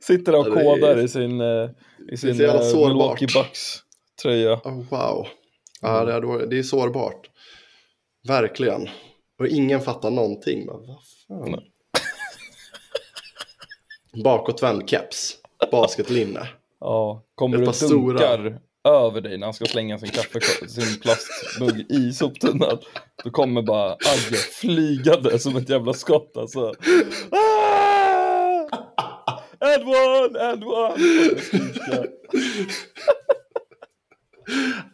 [0.02, 1.70] Sitter och kodar i sin, eh,
[2.12, 2.64] i sin eh.
[2.76, 3.80] Milwaukee Bucks
[4.22, 4.54] tröja.
[4.54, 5.28] Oh, wow.
[5.82, 6.06] Ja,
[6.50, 7.30] det är sårbart.
[8.28, 8.90] Verkligen.
[9.40, 10.66] Och ingen fattar någonting.
[10.66, 11.62] Bara, vad fan?
[14.24, 15.38] Bakåtvänd keps.
[15.72, 16.48] Basketlinne.
[16.80, 18.18] Ja, kommer du par stora.
[18.18, 22.78] dunkar över dig när han ska slänga sin kaffe, sin plastmugg i soptunnan.
[23.24, 26.74] Då kommer bara Agge flygande som ett jävla skott alltså.
[27.32, 27.74] Ah!
[29.60, 30.96] And one, and one!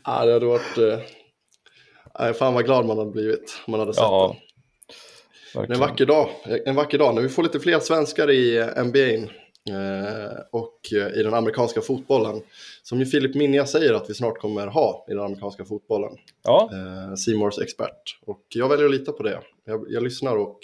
[0.05, 0.77] Ja, det hade varit...
[2.19, 4.35] Nej, fan vad glad man hade blivit om man hade sett Ja,
[5.53, 5.71] den.
[5.71, 6.29] En vacker dag.
[6.65, 11.19] En vacker dag när vi får lite fler svenskar i eh, NBA eh, och eh,
[11.19, 12.41] i den amerikanska fotbollen.
[12.83, 16.11] Som ju Filip Minja säger att vi snart kommer ha i den amerikanska fotbollen.
[16.43, 16.69] Ja,
[17.25, 18.19] Seymours expert.
[18.25, 19.39] Och jag väljer att lita på det.
[19.65, 20.59] Jag, jag lyssnar och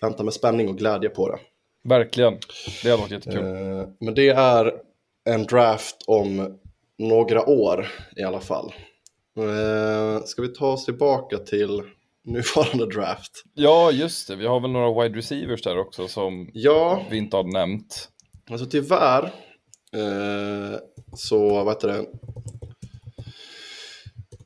[0.00, 1.38] väntar med spänning och glädje på det.
[1.84, 2.38] verkligen.
[2.82, 3.42] Det hade varit jättekul.
[4.00, 4.74] Men det är
[5.24, 6.58] en draft om
[6.98, 8.72] några år i alla fall.
[9.36, 11.82] Eh, ska vi ta oss tillbaka till
[12.24, 13.42] nuvarande draft.
[13.54, 14.36] Ja, just det.
[14.36, 18.08] Vi har väl några wide receivers där också som Ja, vi inte har nämnt.
[18.50, 19.24] alltså tyvärr
[19.92, 20.78] eh,
[21.14, 22.04] så, vad heter det?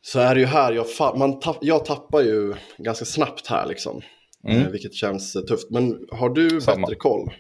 [0.03, 4.03] Så är det ju här, jag, man tapp, jag tappar ju ganska snabbt här liksom.
[4.49, 4.63] Mm.
[4.63, 5.71] Eh, vilket känns eh, tufft.
[5.71, 6.87] Men har du Samma.
[6.87, 7.31] bättre koll?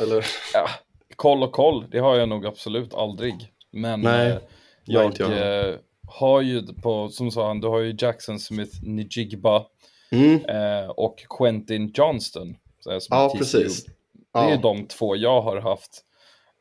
[0.00, 0.26] Eller?
[0.54, 0.68] Ja,
[1.16, 3.34] koll och koll, det har jag nog absolut aldrig.
[3.72, 4.38] Men Nej, eh,
[4.84, 5.78] jag inte jag.
[6.06, 9.66] Har ju på, som sa han, du har ju Jackson Smith Njigba
[10.10, 10.44] Mm.
[10.44, 12.56] eh, och Quentin Johnston.
[12.86, 13.84] här, som Ja, är precis.
[13.84, 13.92] Det
[14.38, 14.56] är Ja.
[14.62, 16.04] de två jag har haft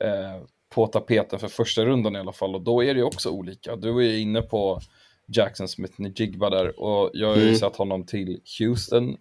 [0.04, 2.56] eh, på tapeten för första rundan i alla fall.
[2.56, 3.76] Och då är det ju också olika.
[3.76, 4.80] Du är inne på
[5.28, 7.56] Jackson Smith Njigba där och jag har ju Mm.
[7.56, 9.18] satt honom till Houston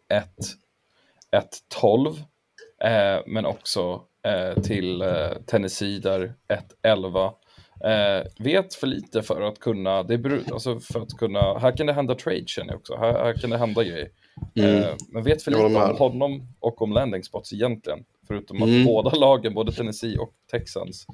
[1.33, 2.16] 1-12.
[2.85, 6.35] Eh, men också eh, till eh, Tennessee där
[6.83, 7.33] 1-11.
[7.85, 11.87] Eh, vet för lite för att kunna, det beror, alltså för att kunna, här kan
[11.87, 14.09] det hända trade känner jag också, här, här kan det hända grejer.
[14.55, 14.83] Mm.
[14.83, 18.05] Eh, men vet för lite om honom och om landing spots egentligen.
[18.27, 18.85] Förutom att Mm.
[18.85, 21.07] båda lagen, både Tennessee och Texans,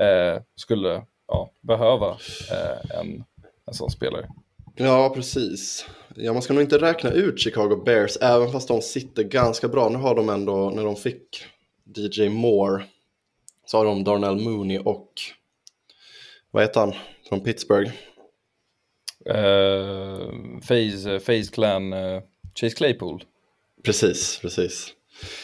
[0.00, 2.08] eh, skulle ja, behöva
[2.50, 3.24] eh, en,
[3.66, 4.28] en sån spelare.
[4.76, 5.86] Ja, precis.
[6.14, 9.88] Ja, man ska nog inte räkna ut Chicago Bears, även fast de sitter ganska bra.
[9.88, 11.44] Nu har de ändå, när de fick
[11.96, 12.84] DJ Moore,
[13.66, 15.12] så har de Darnell Mooney och,
[16.50, 16.94] vad heter han,
[17.28, 17.90] från Pittsburgh?
[19.26, 20.28] Eh,
[20.68, 22.22] Phase, Phase Clan, eh,
[22.60, 23.24] Chase Claypool.
[23.84, 24.94] Precis, precis.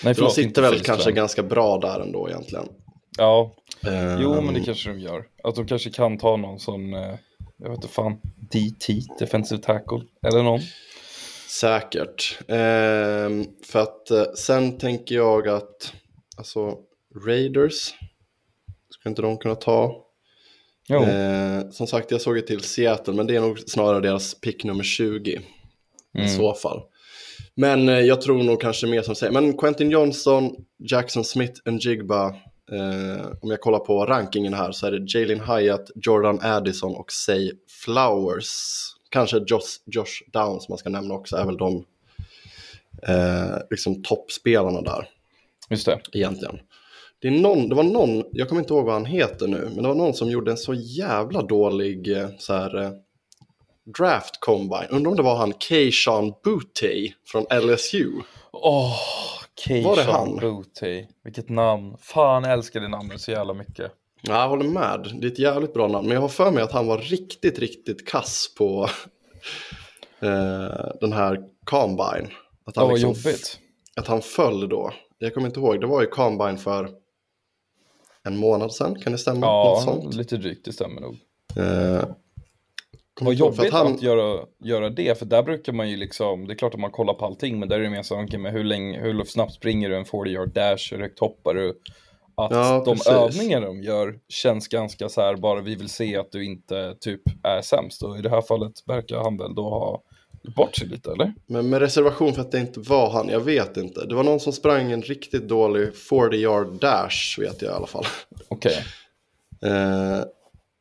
[0.05, 2.69] Nej, Så de sitter väl kanske ganska bra där ändå egentligen.
[3.19, 3.55] Ja,
[3.87, 5.25] Ehm, jo men det kanske de gör.
[5.45, 7.15] Att de kanske kan ta någon sån, eh,
[7.57, 10.61] jag vet inte fan, DT, defensive tackle, eller någon.
[11.49, 12.39] Säkert.
[12.49, 15.93] Ehm, för att sen tänker jag att,
[16.37, 16.79] alltså,
[17.27, 17.95] Raiders,
[18.91, 20.06] ska inte de kunna ta?
[21.09, 24.65] Eh, som sagt, jag såg ju till Seattle, men det är nog snarare deras pick
[24.65, 25.41] nummer 20 i
[26.19, 26.29] Mm.
[26.29, 26.83] så fall.
[27.55, 32.27] Men eh, jag tror nog kanske mer som säger, men Quentin Johnson, Jackson Smith, Njigba,
[32.73, 37.13] eh, om jag kollar på rankingen här så är det Jalen Hyatt, Jordan Addison och
[37.13, 37.53] Say
[37.85, 38.51] Flowers.
[39.11, 41.85] Kanske Josh, Josh Downs man ska nämna också, är väl de
[43.03, 45.09] eh, liksom toppspelarna där
[45.71, 46.01] just det.
[46.13, 46.59] egentligen.
[47.19, 49.83] Det, är någon, det var någon, jag kommer inte ihåg vad han heter nu, men
[49.83, 52.91] det var någon som gjorde en så jävla dålig eh, så här, eh,
[53.99, 54.87] draft combine.
[54.91, 58.11] Undrar om det var han Keishan Butte från LSU.
[58.53, 58.93] Åh,
[59.55, 60.37] det Keishan han?
[60.37, 61.07] Booty.
[61.25, 61.97] Vilket namn.
[62.01, 63.93] Fan, jag älskar det namnet så jävla mycket.
[64.23, 66.07] Ja, jag håller med, det är ett jävligt bra namn.
[66.09, 68.85] Men jag har för mig att han var riktigt, riktigt kass på
[70.21, 72.29] eh, den här combine.
[72.65, 73.59] Att han, vad liksom, jobbigt.
[73.97, 74.93] att han föll då.
[75.19, 76.91] Jag kommer inte ihåg, det var ju combine för
[78.27, 79.47] en månad sedan, kan det stämma?
[79.47, 81.17] Ja, lite drygt, det stämmer nog.
[81.57, 82.05] Eh,
[83.21, 86.57] Vad jobbigt att, han- göra, göra det, för där brukar man ju liksom, det är
[86.57, 88.65] klart att man kollar på allting, men där är det mer så, okej, men hur,
[88.65, 91.81] länge, hur snabbt springer du en 40 yard dash, hur högt hoppar du?
[92.39, 93.13] Att Ja, de precis.
[93.13, 97.23] övningar de gör känns ganska så här, bara vi vill se att du inte typ
[97.43, 98.03] är sämst.
[98.03, 100.03] Och i det här fallet verkar han väl då ha
[100.51, 101.35] bort sig lite, eller?
[101.47, 104.07] Men med reservation för att det inte var han, jag vet inte.
[104.07, 107.87] Det var någon som sprang en riktigt dålig 40 yard dash, vet jag i alla
[107.87, 108.05] fall.
[108.49, 108.77] Okej.
[109.63, 110.21] Eh,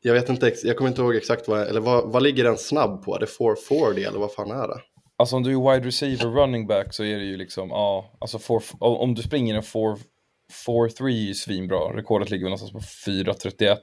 [0.01, 2.57] jag vet inte, ex- jag kommer inte ihåg exakt vad, eller vad, vad ligger den
[2.57, 3.16] snabb på?
[3.16, 4.82] Är det 440 eller vad fan är det?
[5.18, 8.39] Alltså om du är wide receiver running back så är det ju liksom, ja, alltså
[8.39, 11.78] four, om du springer en 4-3 är ju svinbra.
[11.78, 13.78] Rekordet ligger någonstans på 4.31.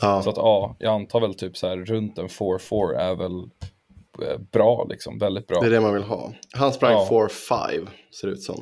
[0.00, 3.42] Ja, Så att ja, jag antar väl typ så här runt en 4-4 är väl
[4.52, 5.60] bra liksom, väldigt bra.
[5.60, 6.32] det är det man vill ha.
[6.52, 7.08] Han sprang Ja.
[7.10, 7.88] 4-5,
[8.20, 8.60] ser det ut som.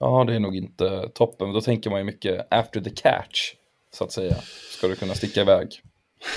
[0.00, 3.54] Ja, det är nog inte toppen, då tänker man ju mycket after the catch,
[3.94, 4.34] så att säga.
[4.70, 5.68] Ska du kunna sticka iväg.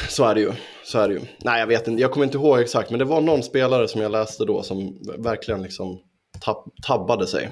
[0.10, 0.52] Så är det ju.
[0.86, 1.22] Så är det ju.
[1.44, 2.02] Nej, jag vet inte.
[2.02, 5.00] Jag kommer inte ihåg exakt, men det var någon spelare som jag läste då som
[5.18, 6.00] verkligen liksom
[6.46, 7.50] tab- tabbade sig.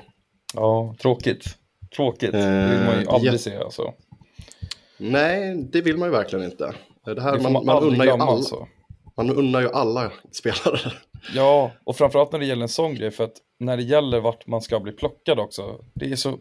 [0.53, 1.43] Ja, tråkigt.
[1.95, 2.31] Tråkigt.
[2.31, 3.37] det vill man ju Eh, aldrig ja.
[3.37, 3.93] se alltså.
[4.97, 6.73] Nej, det vill man ju verkligen inte.
[7.05, 8.67] Det här, Det man, man, man, unnar ju alla, alltså.
[9.25, 10.79] Man unnar ju alla spelare.
[11.35, 14.47] Ja, och framförallt när det gäller en sån grej, för att när det gäller vart
[14.47, 16.37] man ska bli plockad också, det är så,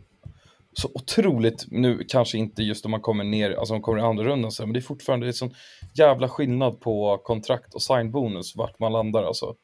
[0.72, 4.02] så otroligt, nu kanske inte just om man kommer ner, alltså om man kommer i
[4.02, 5.54] andra rundan, men det är fortfarande det är sån
[5.94, 9.54] jävla skillnad på kontrakt och signbonus, vart man landar alltså.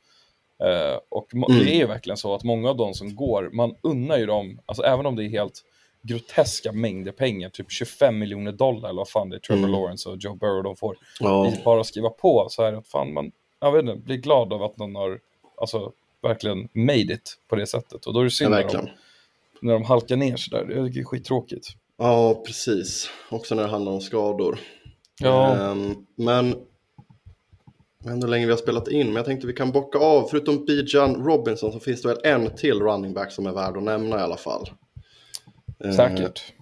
[0.65, 1.59] Eh, och Mm.
[1.59, 4.61] det är ju verkligen så att många av de som går, man unnar ju dem,
[4.67, 5.63] alltså även om det är helt
[6.09, 9.71] groteska mängder pengar, typ 25 miljoner dollar eller vad fan det är Trevor Mm.
[9.73, 13.13] Lawrence och Joe Burrow de får, Ja, i bara skriva på så här att fan
[13.15, 15.21] man, jag vet inte, blir glad av att någon har
[15.61, 15.93] alltså
[16.23, 18.07] verkligen made it på det sättet.
[18.07, 18.85] Och då är det ja synd när, verkligen.
[18.85, 21.69] de, när de halkar ner sådär, det är skittråkigt.
[21.97, 23.11] Ja, precis.
[23.31, 24.59] Också när det handlar om skador.
[25.21, 26.47] Ja, Ehm, men
[27.99, 29.99] Jag vet inte hur länge vi har spelat in, men jag tänkte vi kan bocka
[29.99, 30.27] av.
[30.31, 33.83] Förutom Bijan Robinson så finns det väl en till running back som är värd att
[33.83, 34.69] nämna i alla fall.
[35.85, 36.53] Eh, Säkert.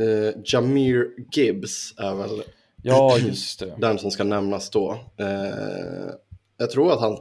[0.00, 2.42] Eh, Jamir Gibbs är väl
[2.82, 3.74] Ja, just det.
[3.78, 4.98] den som ska nämnas då.
[5.16, 6.10] Eh,
[6.56, 7.18] jag tror att han,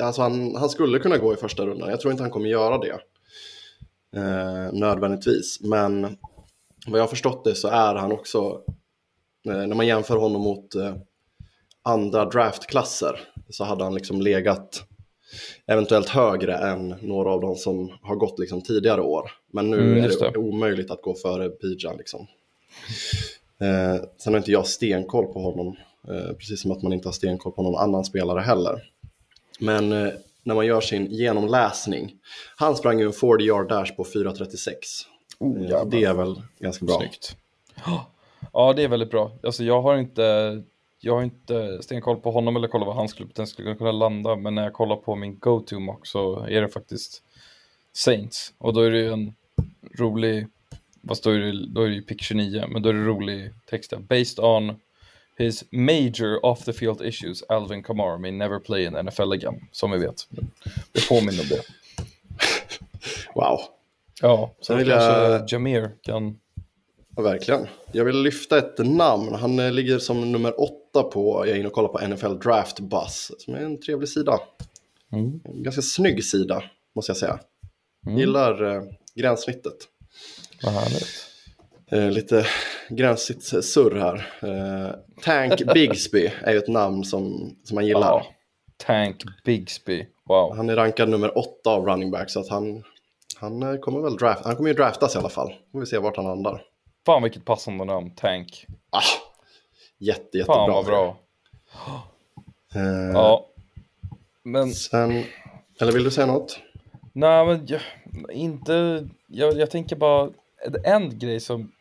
[0.00, 1.90] alltså han, han skulle kunna gå i första rundan.
[1.90, 2.98] Jag tror inte han kommer göra det.
[4.16, 5.60] Eh, nödvändigtvis.
[5.60, 6.02] Men
[6.86, 8.62] vad jag har förstått det så är han också,
[9.48, 10.94] eh, när man jämför honom mot eh,
[11.82, 14.84] andra draftklasser så hade han liksom legat
[15.66, 19.30] eventuellt högre än några av de som har gått liksom tidigare år.
[19.52, 20.38] Men nu Mm, är det, det.
[20.38, 21.96] omöjligt att gå före Bijan.
[21.96, 22.26] Liksom.
[23.60, 25.76] Eh, sen har inte jag stenkoll på honom,
[26.08, 28.82] eh, precis som att man inte har stenkoll på någon annan spelare heller.
[29.60, 30.08] Men eh,
[30.42, 32.14] när man gör sin genomläsning,
[32.56, 34.72] han sprang ju en 40 yard dash på 4.36.
[35.40, 36.98] Oh, Eh, det är väl ganska bra.
[36.98, 37.36] Snyggt.
[38.52, 39.32] Ja, det är väldigt bra.
[39.42, 40.62] Alltså, jag har inte,
[41.00, 44.36] jag har inte stenkoll på honom eller kollat vad han skulle potentiellt kunna landa.
[44.36, 47.22] Men när jag kollar på min go-to mock så är det faktiskt
[47.92, 48.54] Saints.
[48.58, 49.34] Och då är det ju en
[49.98, 50.46] rolig,
[51.08, 53.50] fast då är det, då är det ju pick 29, men då är det rolig
[53.70, 53.98] text där.
[53.98, 54.80] Based on
[55.36, 59.90] his major off the field issues, Alvin Kamara may never play in NFL again, som
[59.90, 60.26] vi vet.
[60.92, 61.62] Det påminner om det.
[63.34, 63.58] Wow,
[64.22, 66.38] Ja, så kanske jag- Jameer kan...
[67.18, 67.66] ja, verkligen.
[67.92, 69.34] Jag vill lyfta ett namn.
[69.34, 72.80] Han eh, ligger som nummer åtta på, jag är inne och kollar på NFL Draft
[72.80, 74.40] Buzz, som är en trevlig sida.
[75.12, 75.40] Mm.
[75.44, 76.62] En ganska snygg sida,
[76.94, 77.38] måste jag säga.
[78.06, 78.18] Mm.
[78.18, 78.82] Gillar eh,
[79.14, 79.76] gränssnittet.
[80.62, 81.28] Vad härligt.
[81.90, 82.46] Eh, lite
[82.88, 84.32] gränsigt surr här.
[84.42, 88.00] Eh, Tank Bigsby är ju ett namn som, som man gillar.
[88.00, 88.26] Ja.
[88.76, 90.06] Tank Bigsby.
[90.28, 90.56] Wow.
[90.56, 92.84] Han är rankad nummer åtta av running back så att han,
[93.36, 95.54] han eh, kommer väl draft, han kommer ju draftas i alla fall.
[95.72, 96.62] Får vi se vart han landar.
[97.08, 98.66] Fan vilket passande namn, Tank.
[98.90, 99.00] Ah,
[99.98, 100.56] jätte, jättebra.
[100.56, 101.16] Fan vad bra.
[102.74, 103.46] Eh, Ja.
[104.42, 105.24] Men, Sen,
[105.80, 106.60] eller vill du säga något?
[107.12, 107.80] nej men jag,
[108.32, 110.30] inte, jag, jag tänker bara,
[110.84, 111.72] en grej som,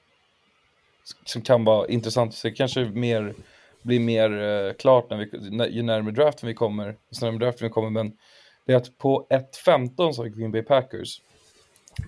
[1.26, 3.36] som kan vara intressant, så det kanske mer,
[3.82, 7.68] blir mer eh, klart när vi, när, ju närmare draften vi kommer, ju närmare draften
[7.68, 8.18] vi kommer, men
[8.66, 11.22] det är att på 1.15 så har Green Bay Packers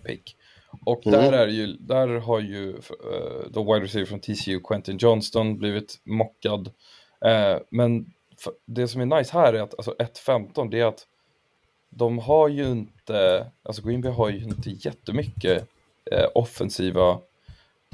[0.06, 0.36] pick.
[0.86, 1.20] Och Mm.
[1.20, 6.02] där, är ju, där har ju uh, the wide receiver från TCU, Quentin Johnston, blivit
[6.04, 6.72] mockad.
[7.26, 8.06] Eh, men
[8.66, 11.08] det som är nice här är att alltså 1.15, det är att
[11.90, 15.68] de har ju inte, alltså Green Bay har ju inte jättemycket
[16.12, 17.10] eh, offensiva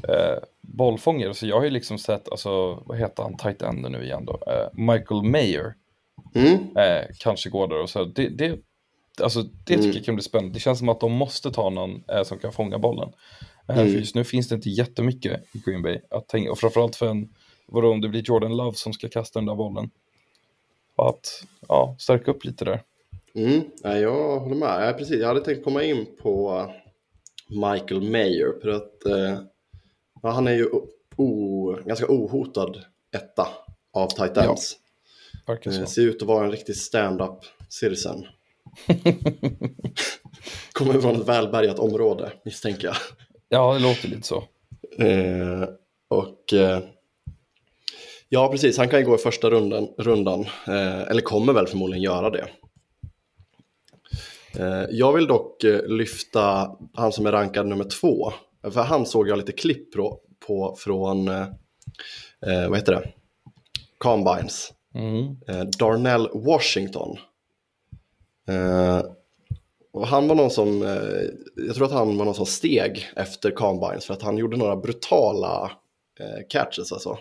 [0.07, 1.33] eh, bollfångare.
[1.33, 4.39] Så jag har ju liksom sett, alltså vad heter han, tight enden nu igen då?
[4.47, 5.73] Eh, Michael Mayer
[6.35, 6.57] Mm?
[7.19, 8.03] kanske går där och så.
[8.03, 8.59] Det, det,
[9.21, 9.95] alltså, det tycker Mm.
[9.95, 10.53] jag kan bli spännande.
[10.53, 13.09] Det känns som att de måste ta någon eh, som kan fånga bollen.
[13.69, 13.91] Eh, Mm.
[13.91, 17.07] För just nu finns det inte jättemycket i Green Bay att tänka, och framförallt för
[17.07, 17.29] en,
[17.65, 19.89] vadå om det blir Jordan Love som ska kasta den där bollen.
[20.95, 22.81] Att, ja, stärka upp lite där.
[23.35, 24.87] Mm, nej, jag håller med.
[24.89, 25.19] Ja, precis.
[25.19, 26.65] Jag hade tänkt komma in på
[27.47, 28.61] Michael Mayer.
[28.61, 29.39] För att eh,
[30.21, 30.69] ja, han är ju
[31.15, 32.77] o, ganska ohotad
[33.15, 33.47] etta
[33.93, 34.75] av tight ends.
[35.47, 37.39] Verkar Eh, ser ut att vara en riktig stand-up
[37.69, 38.25] citizen.
[40.73, 42.95] Kommer från ett välbärgat område, misstänker jag.
[43.49, 44.43] Ja, det låter lite så.
[44.97, 45.63] Eh,
[46.07, 46.79] och eh,
[48.29, 48.77] ja, precis.
[48.77, 52.47] Han kan ju gå i första rundan, rundan eh, eller kommer väl förmodligen göra det.
[54.59, 58.31] Eh, jag vill dock eh, lyfta han som är rankad nummer två.
[58.71, 61.47] För han såg jag lite klipp på, på från, eh,
[62.69, 63.09] vad heter det,
[63.97, 64.73] Combines.
[64.93, 65.35] Mm.
[65.79, 67.17] Darnell Washington.
[68.47, 69.01] Eh,
[69.93, 71.29] och han var någon som, eh,
[71.67, 74.75] jag tror att han var någon som steg efter Combines för att han gjorde några
[74.75, 75.71] brutala
[76.19, 77.17] eh, catches alltså.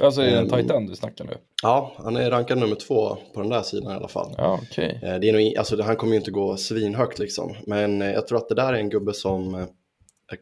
[0.00, 0.50] Alltså är det en Mm.
[0.50, 1.36] tight end vi snackar nu?
[1.62, 4.34] Ja, han är rankad nummer två på den där sidan i alla fall.
[4.36, 4.60] Ja.
[4.76, 8.38] Eh, det är nog, alltså, han kommer ju inte gå svinhögt liksom, men jag tror
[8.38, 9.66] att det där är en gubbe som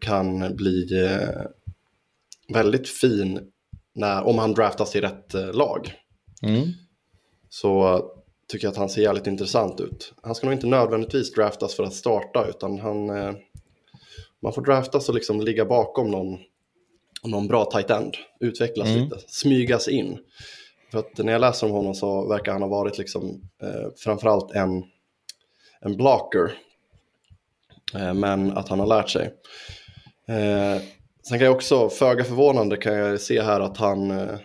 [0.00, 0.86] kan bli
[2.48, 3.40] väldigt fin
[3.94, 5.92] när, om han draftas i rätt lag.
[6.42, 6.62] Mm.
[7.48, 8.00] så
[8.48, 10.12] tycker att han ser jävligt intressant ut.
[10.22, 13.32] Han ska nog inte nödvändigtvis draftas för att starta utan han, eh,
[14.42, 16.38] man får draftas och liksom ligga bakom någon,
[17.24, 19.04] någon bra tight end, utvecklas Mm.
[19.04, 20.18] lite, smygas in.
[20.90, 24.50] För att när jag läser om honom så verkar han ha varit liksom, eh, framförallt
[24.52, 24.84] en,
[25.80, 26.52] en blocker.
[27.94, 29.34] Eh, men att han har lärt sig.
[30.28, 30.82] Eh,
[31.28, 34.38] sen kan jag också, föga förvånande kan jag se här att han, eh,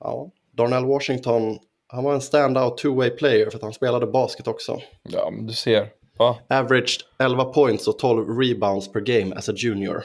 [0.00, 1.58] ja, Darnell Washington,
[1.94, 4.80] han var en standout two-way player för att han spelade basket också.
[5.02, 5.88] Ja, men du ser.
[6.16, 6.36] Va?
[6.48, 10.04] Averaged 11 points och 12 rebounds per game as a junior.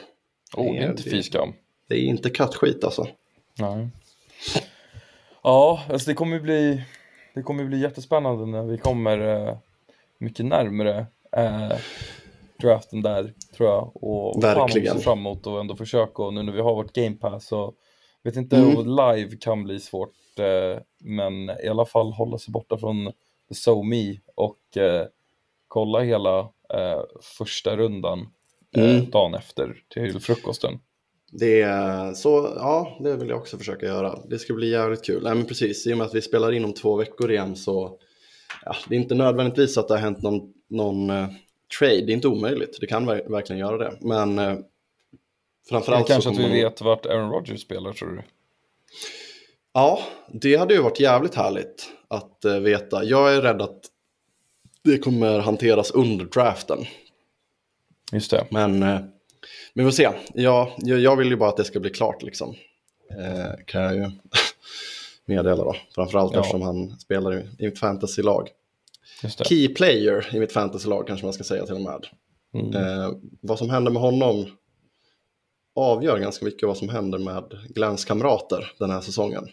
[0.56, 1.52] Oh, det är inte fy skam.
[1.88, 3.06] Det är inte kattskit alltså.
[3.58, 3.88] Nej.
[5.42, 6.82] Ja, alltså det kommer bli...
[7.34, 9.56] det kommer bli jättespännande när vi kommer eh,
[10.18, 11.72] mycket närmre eh,
[12.60, 14.04] draften där, tror jag.
[14.04, 14.94] Och Verkligen.
[14.94, 17.74] ser fram emot och ändå försöka, och nu när vi har vårt game pass så
[18.22, 18.76] vet inte Mm.
[18.76, 23.12] om live kan bli svårt, eh, men i alla fall hålla sig borta från
[23.50, 25.06] So Me och eh,
[25.68, 26.38] kolla hela
[26.74, 27.00] eh,
[27.38, 28.28] första rundan
[28.76, 29.10] Mm.
[29.10, 30.78] dagen efter till frukosten.
[31.32, 34.18] Det är så, ja, det vill jag också försöka göra.
[34.28, 35.22] Det ska bli jävligt kul.
[35.22, 37.98] Nej, men precis, i och med att vi spelar in om två veckor igen så
[38.64, 41.26] ja, det är inte nödvändigtvis att det har hänt någon, någon eh,
[41.78, 42.00] trade.
[42.00, 43.98] Det är inte omöjligt, det kan ver- verkligen göra det.
[44.00, 44.54] Men eh,
[45.70, 48.22] Framförallt kanske att vi man- vet vart Aaron Rodgers spelar, tror du?
[49.72, 50.00] Ja,
[50.32, 53.04] det hade ju varit jävligt härligt att eh, veta.
[53.04, 53.80] Jag är rädd att
[54.84, 56.78] det kommer hanteras under draften.
[58.12, 58.46] Just det.
[58.50, 59.00] Men eh,
[59.74, 60.10] vi får se.
[60.34, 62.54] Ja, jag, jag vill ju bara att det ska bli klart liksom.
[63.10, 64.10] Eh, kan jag ju
[65.24, 65.76] meddela då.
[65.94, 66.40] Framförallt Ja.
[66.40, 68.48] eftersom han spelar i, i mitt fantasylag.
[69.48, 72.06] Key player i mitt fantasylag kanske man ska säga till och med.
[72.54, 72.76] Mm.
[72.76, 73.10] Eh,
[73.40, 74.46] vad som händer med honom
[75.74, 79.48] avgör ganska mycket vad som händer med Glens kamrater den här säsongen.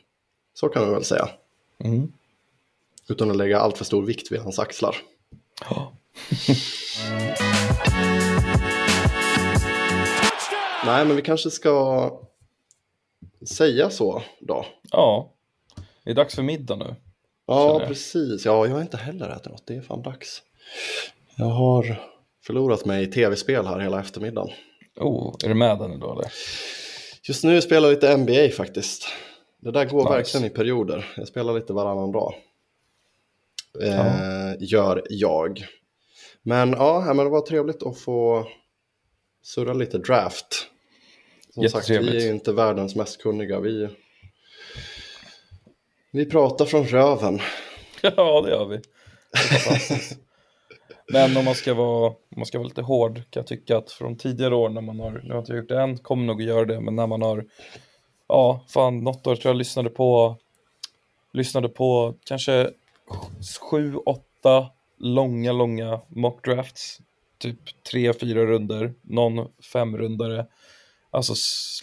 [0.54, 1.30] Så kan man väl säga.
[1.84, 2.12] Mm.
[3.10, 4.96] Utan att lägga allt för stor vikt vid hans axlar.
[5.70, 5.94] Ja.
[10.86, 12.12] Nej, men vi kanske ska
[13.46, 14.66] säga så då.
[14.92, 15.34] Ja,
[16.04, 16.96] det är dags för middag nu.
[17.46, 18.46] Ja, precis.
[18.46, 19.68] Ja, jag har inte heller ätit något.
[19.68, 20.42] Det är fan dags.
[21.36, 22.02] Jag har
[22.44, 24.54] förlorat mig i tv-spel här hela eftermiddagen.
[24.98, 26.32] Oh, är du med den idag eller?
[27.24, 29.08] Just nu spelar jag lite NBA faktiskt.
[29.62, 30.14] Det där går Nice.
[30.14, 31.14] verkligen i perioder.
[31.18, 32.34] Jag spelar lite varannan dag.
[33.84, 35.68] Eh, Gör jag.
[36.42, 38.48] Men ja, men det var trevligt att få
[39.44, 40.68] surra lite draft.
[41.54, 43.60] Som sagt, vi är ju inte världens mest kunniga.
[43.60, 43.90] Vi,
[46.12, 47.40] vi pratar från röven.
[48.02, 48.78] Ja, det gör vi.
[48.78, 50.18] Det.
[51.12, 53.92] Men om man, ska vara, om man ska vara lite hård kan jag tycka att
[53.92, 56.42] från tidigare år när man har, nu har jag inte gjort det än, kommer nog
[56.42, 57.46] att göra det, men när man har,
[58.28, 60.38] ja, fan, något år tror jag lyssnade på,
[61.34, 62.70] lyssnade på kanske
[63.60, 67.00] sju, åtta långa, långa mock drafts,
[67.38, 70.46] typ tre, fyra runder, någon femrundare,
[71.12, 71.34] alltså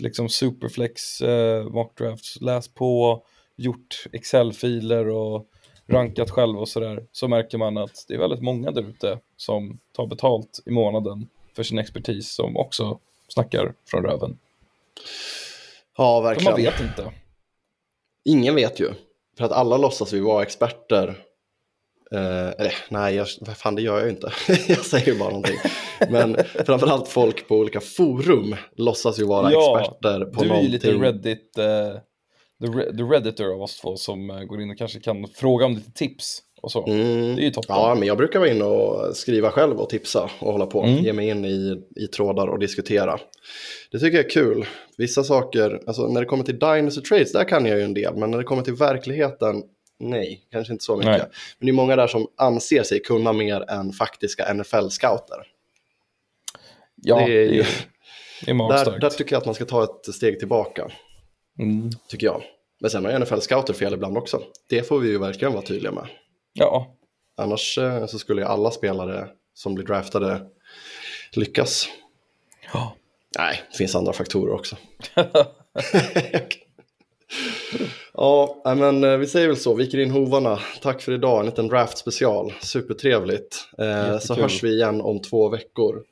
[0.01, 3.23] liksom superflex eh, mock drafts, läs på,
[3.57, 5.49] gjort Excel-filer och
[5.87, 9.79] rankat själv och sådär, så märker man att det är väldigt många där ute som
[9.93, 14.39] tar betalt i månaden för sin expertis som också snackar från röven.
[15.97, 16.53] Ja, För verkligen.
[16.53, 17.11] man vet inte.
[18.25, 18.91] Ingen vet ju.
[19.39, 21.09] För att alla låtsas vi vara experter.
[22.13, 24.33] Eh, eller, nej, jag, fan det gör jag ju inte.
[24.69, 25.57] jag säger bara någonting.
[26.11, 30.49] Men framförallt folk på olika forum låtsas ju vara Ja, experter på Du är ju
[30.49, 30.71] någonting.
[30.71, 31.97] lite Reddit, eh,
[32.67, 35.67] the, re- the redditor av oss två som eh, går in och kanske kan fråga
[35.67, 36.87] om lite tips och så.
[36.87, 37.37] Mm.
[37.37, 37.77] Det är ju toppen.
[37.77, 40.83] Ja, men jag brukar vara inne och skriva själv och tipsa och hålla på.
[40.83, 41.05] Mm.
[41.05, 43.19] Ge mig in i, i trådar och diskutera.
[43.91, 44.67] Det tycker jag är kul.
[44.99, 48.17] Vissa saker, alltså när det kommer till Dynasty Trades, där kan jag ju en del.
[48.17, 49.63] Men när det kommer till verkligheten,
[50.01, 51.11] nej, kanske inte så mycket.
[51.13, 51.27] Nej.
[51.59, 55.43] Men det är många där som anser sig kunna mer än faktiska NFL-scouter.
[57.03, 57.63] ja, det är ju-
[58.45, 59.01] det är Där, magstarkt.
[59.01, 60.91] där tycker jag att man ska ta ett steg tillbaka,
[61.59, 61.91] Mm.
[62.09, 62.43] tycker jag.
[62.85, 64.43] Men sen har ju NFL-scouter fel ibland också.
[64.69, 66.07] Det får vi ju verkligen vara tydliga med.
[66.53, 66.95] Ja,
[67.37, 70.41] Annars eh, så skulle ju alla spelare som blir draftade
[71.33, 71.89] lyckas.
[72.73, 72.97] Ja.
[73.39, 74.77] Nej, det finns andra faktorer också.
[78.15, 79.75] ja, men eh, vi säger väl så.
[79.75, 80.59] Viker in hovarna.
[80.83, 81.41] Tack för idag.
[81.41, 82.53] En liten draft special.
[82.61, 83.69] Supertrevligt.
[83.79, 84.43] Eh, så Jättekul.
[84.43, 86.03] hörs vi igen om två veckor.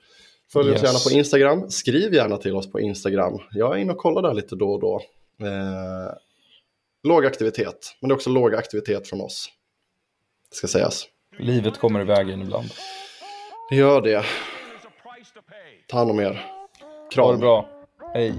[0.52, 0.82] Följ oss Yes.
[0.82, 1.70] gärna på Instagram.
[1.70, 3.38] Skriv gärna till oss på Instagram.
[3.50, 5.02] Jag är inne och kollar där lite då och då.
[7.02, 9.48] Låg aktivitet, men det är också låg aktivitet från oss.
[10.50, 11.04] Det ska sägas.
[11.38, 12.70] livet kommer i vägen ibland.
[13.70, 14.24] Det gör det.
[15.88, 16.24] Ta hand om er.
[16.24, 16.68] Ha
[17.10, 17.40] det Kram.
[17.40, 17.68] bra.
[18.14, 18.34] Hej.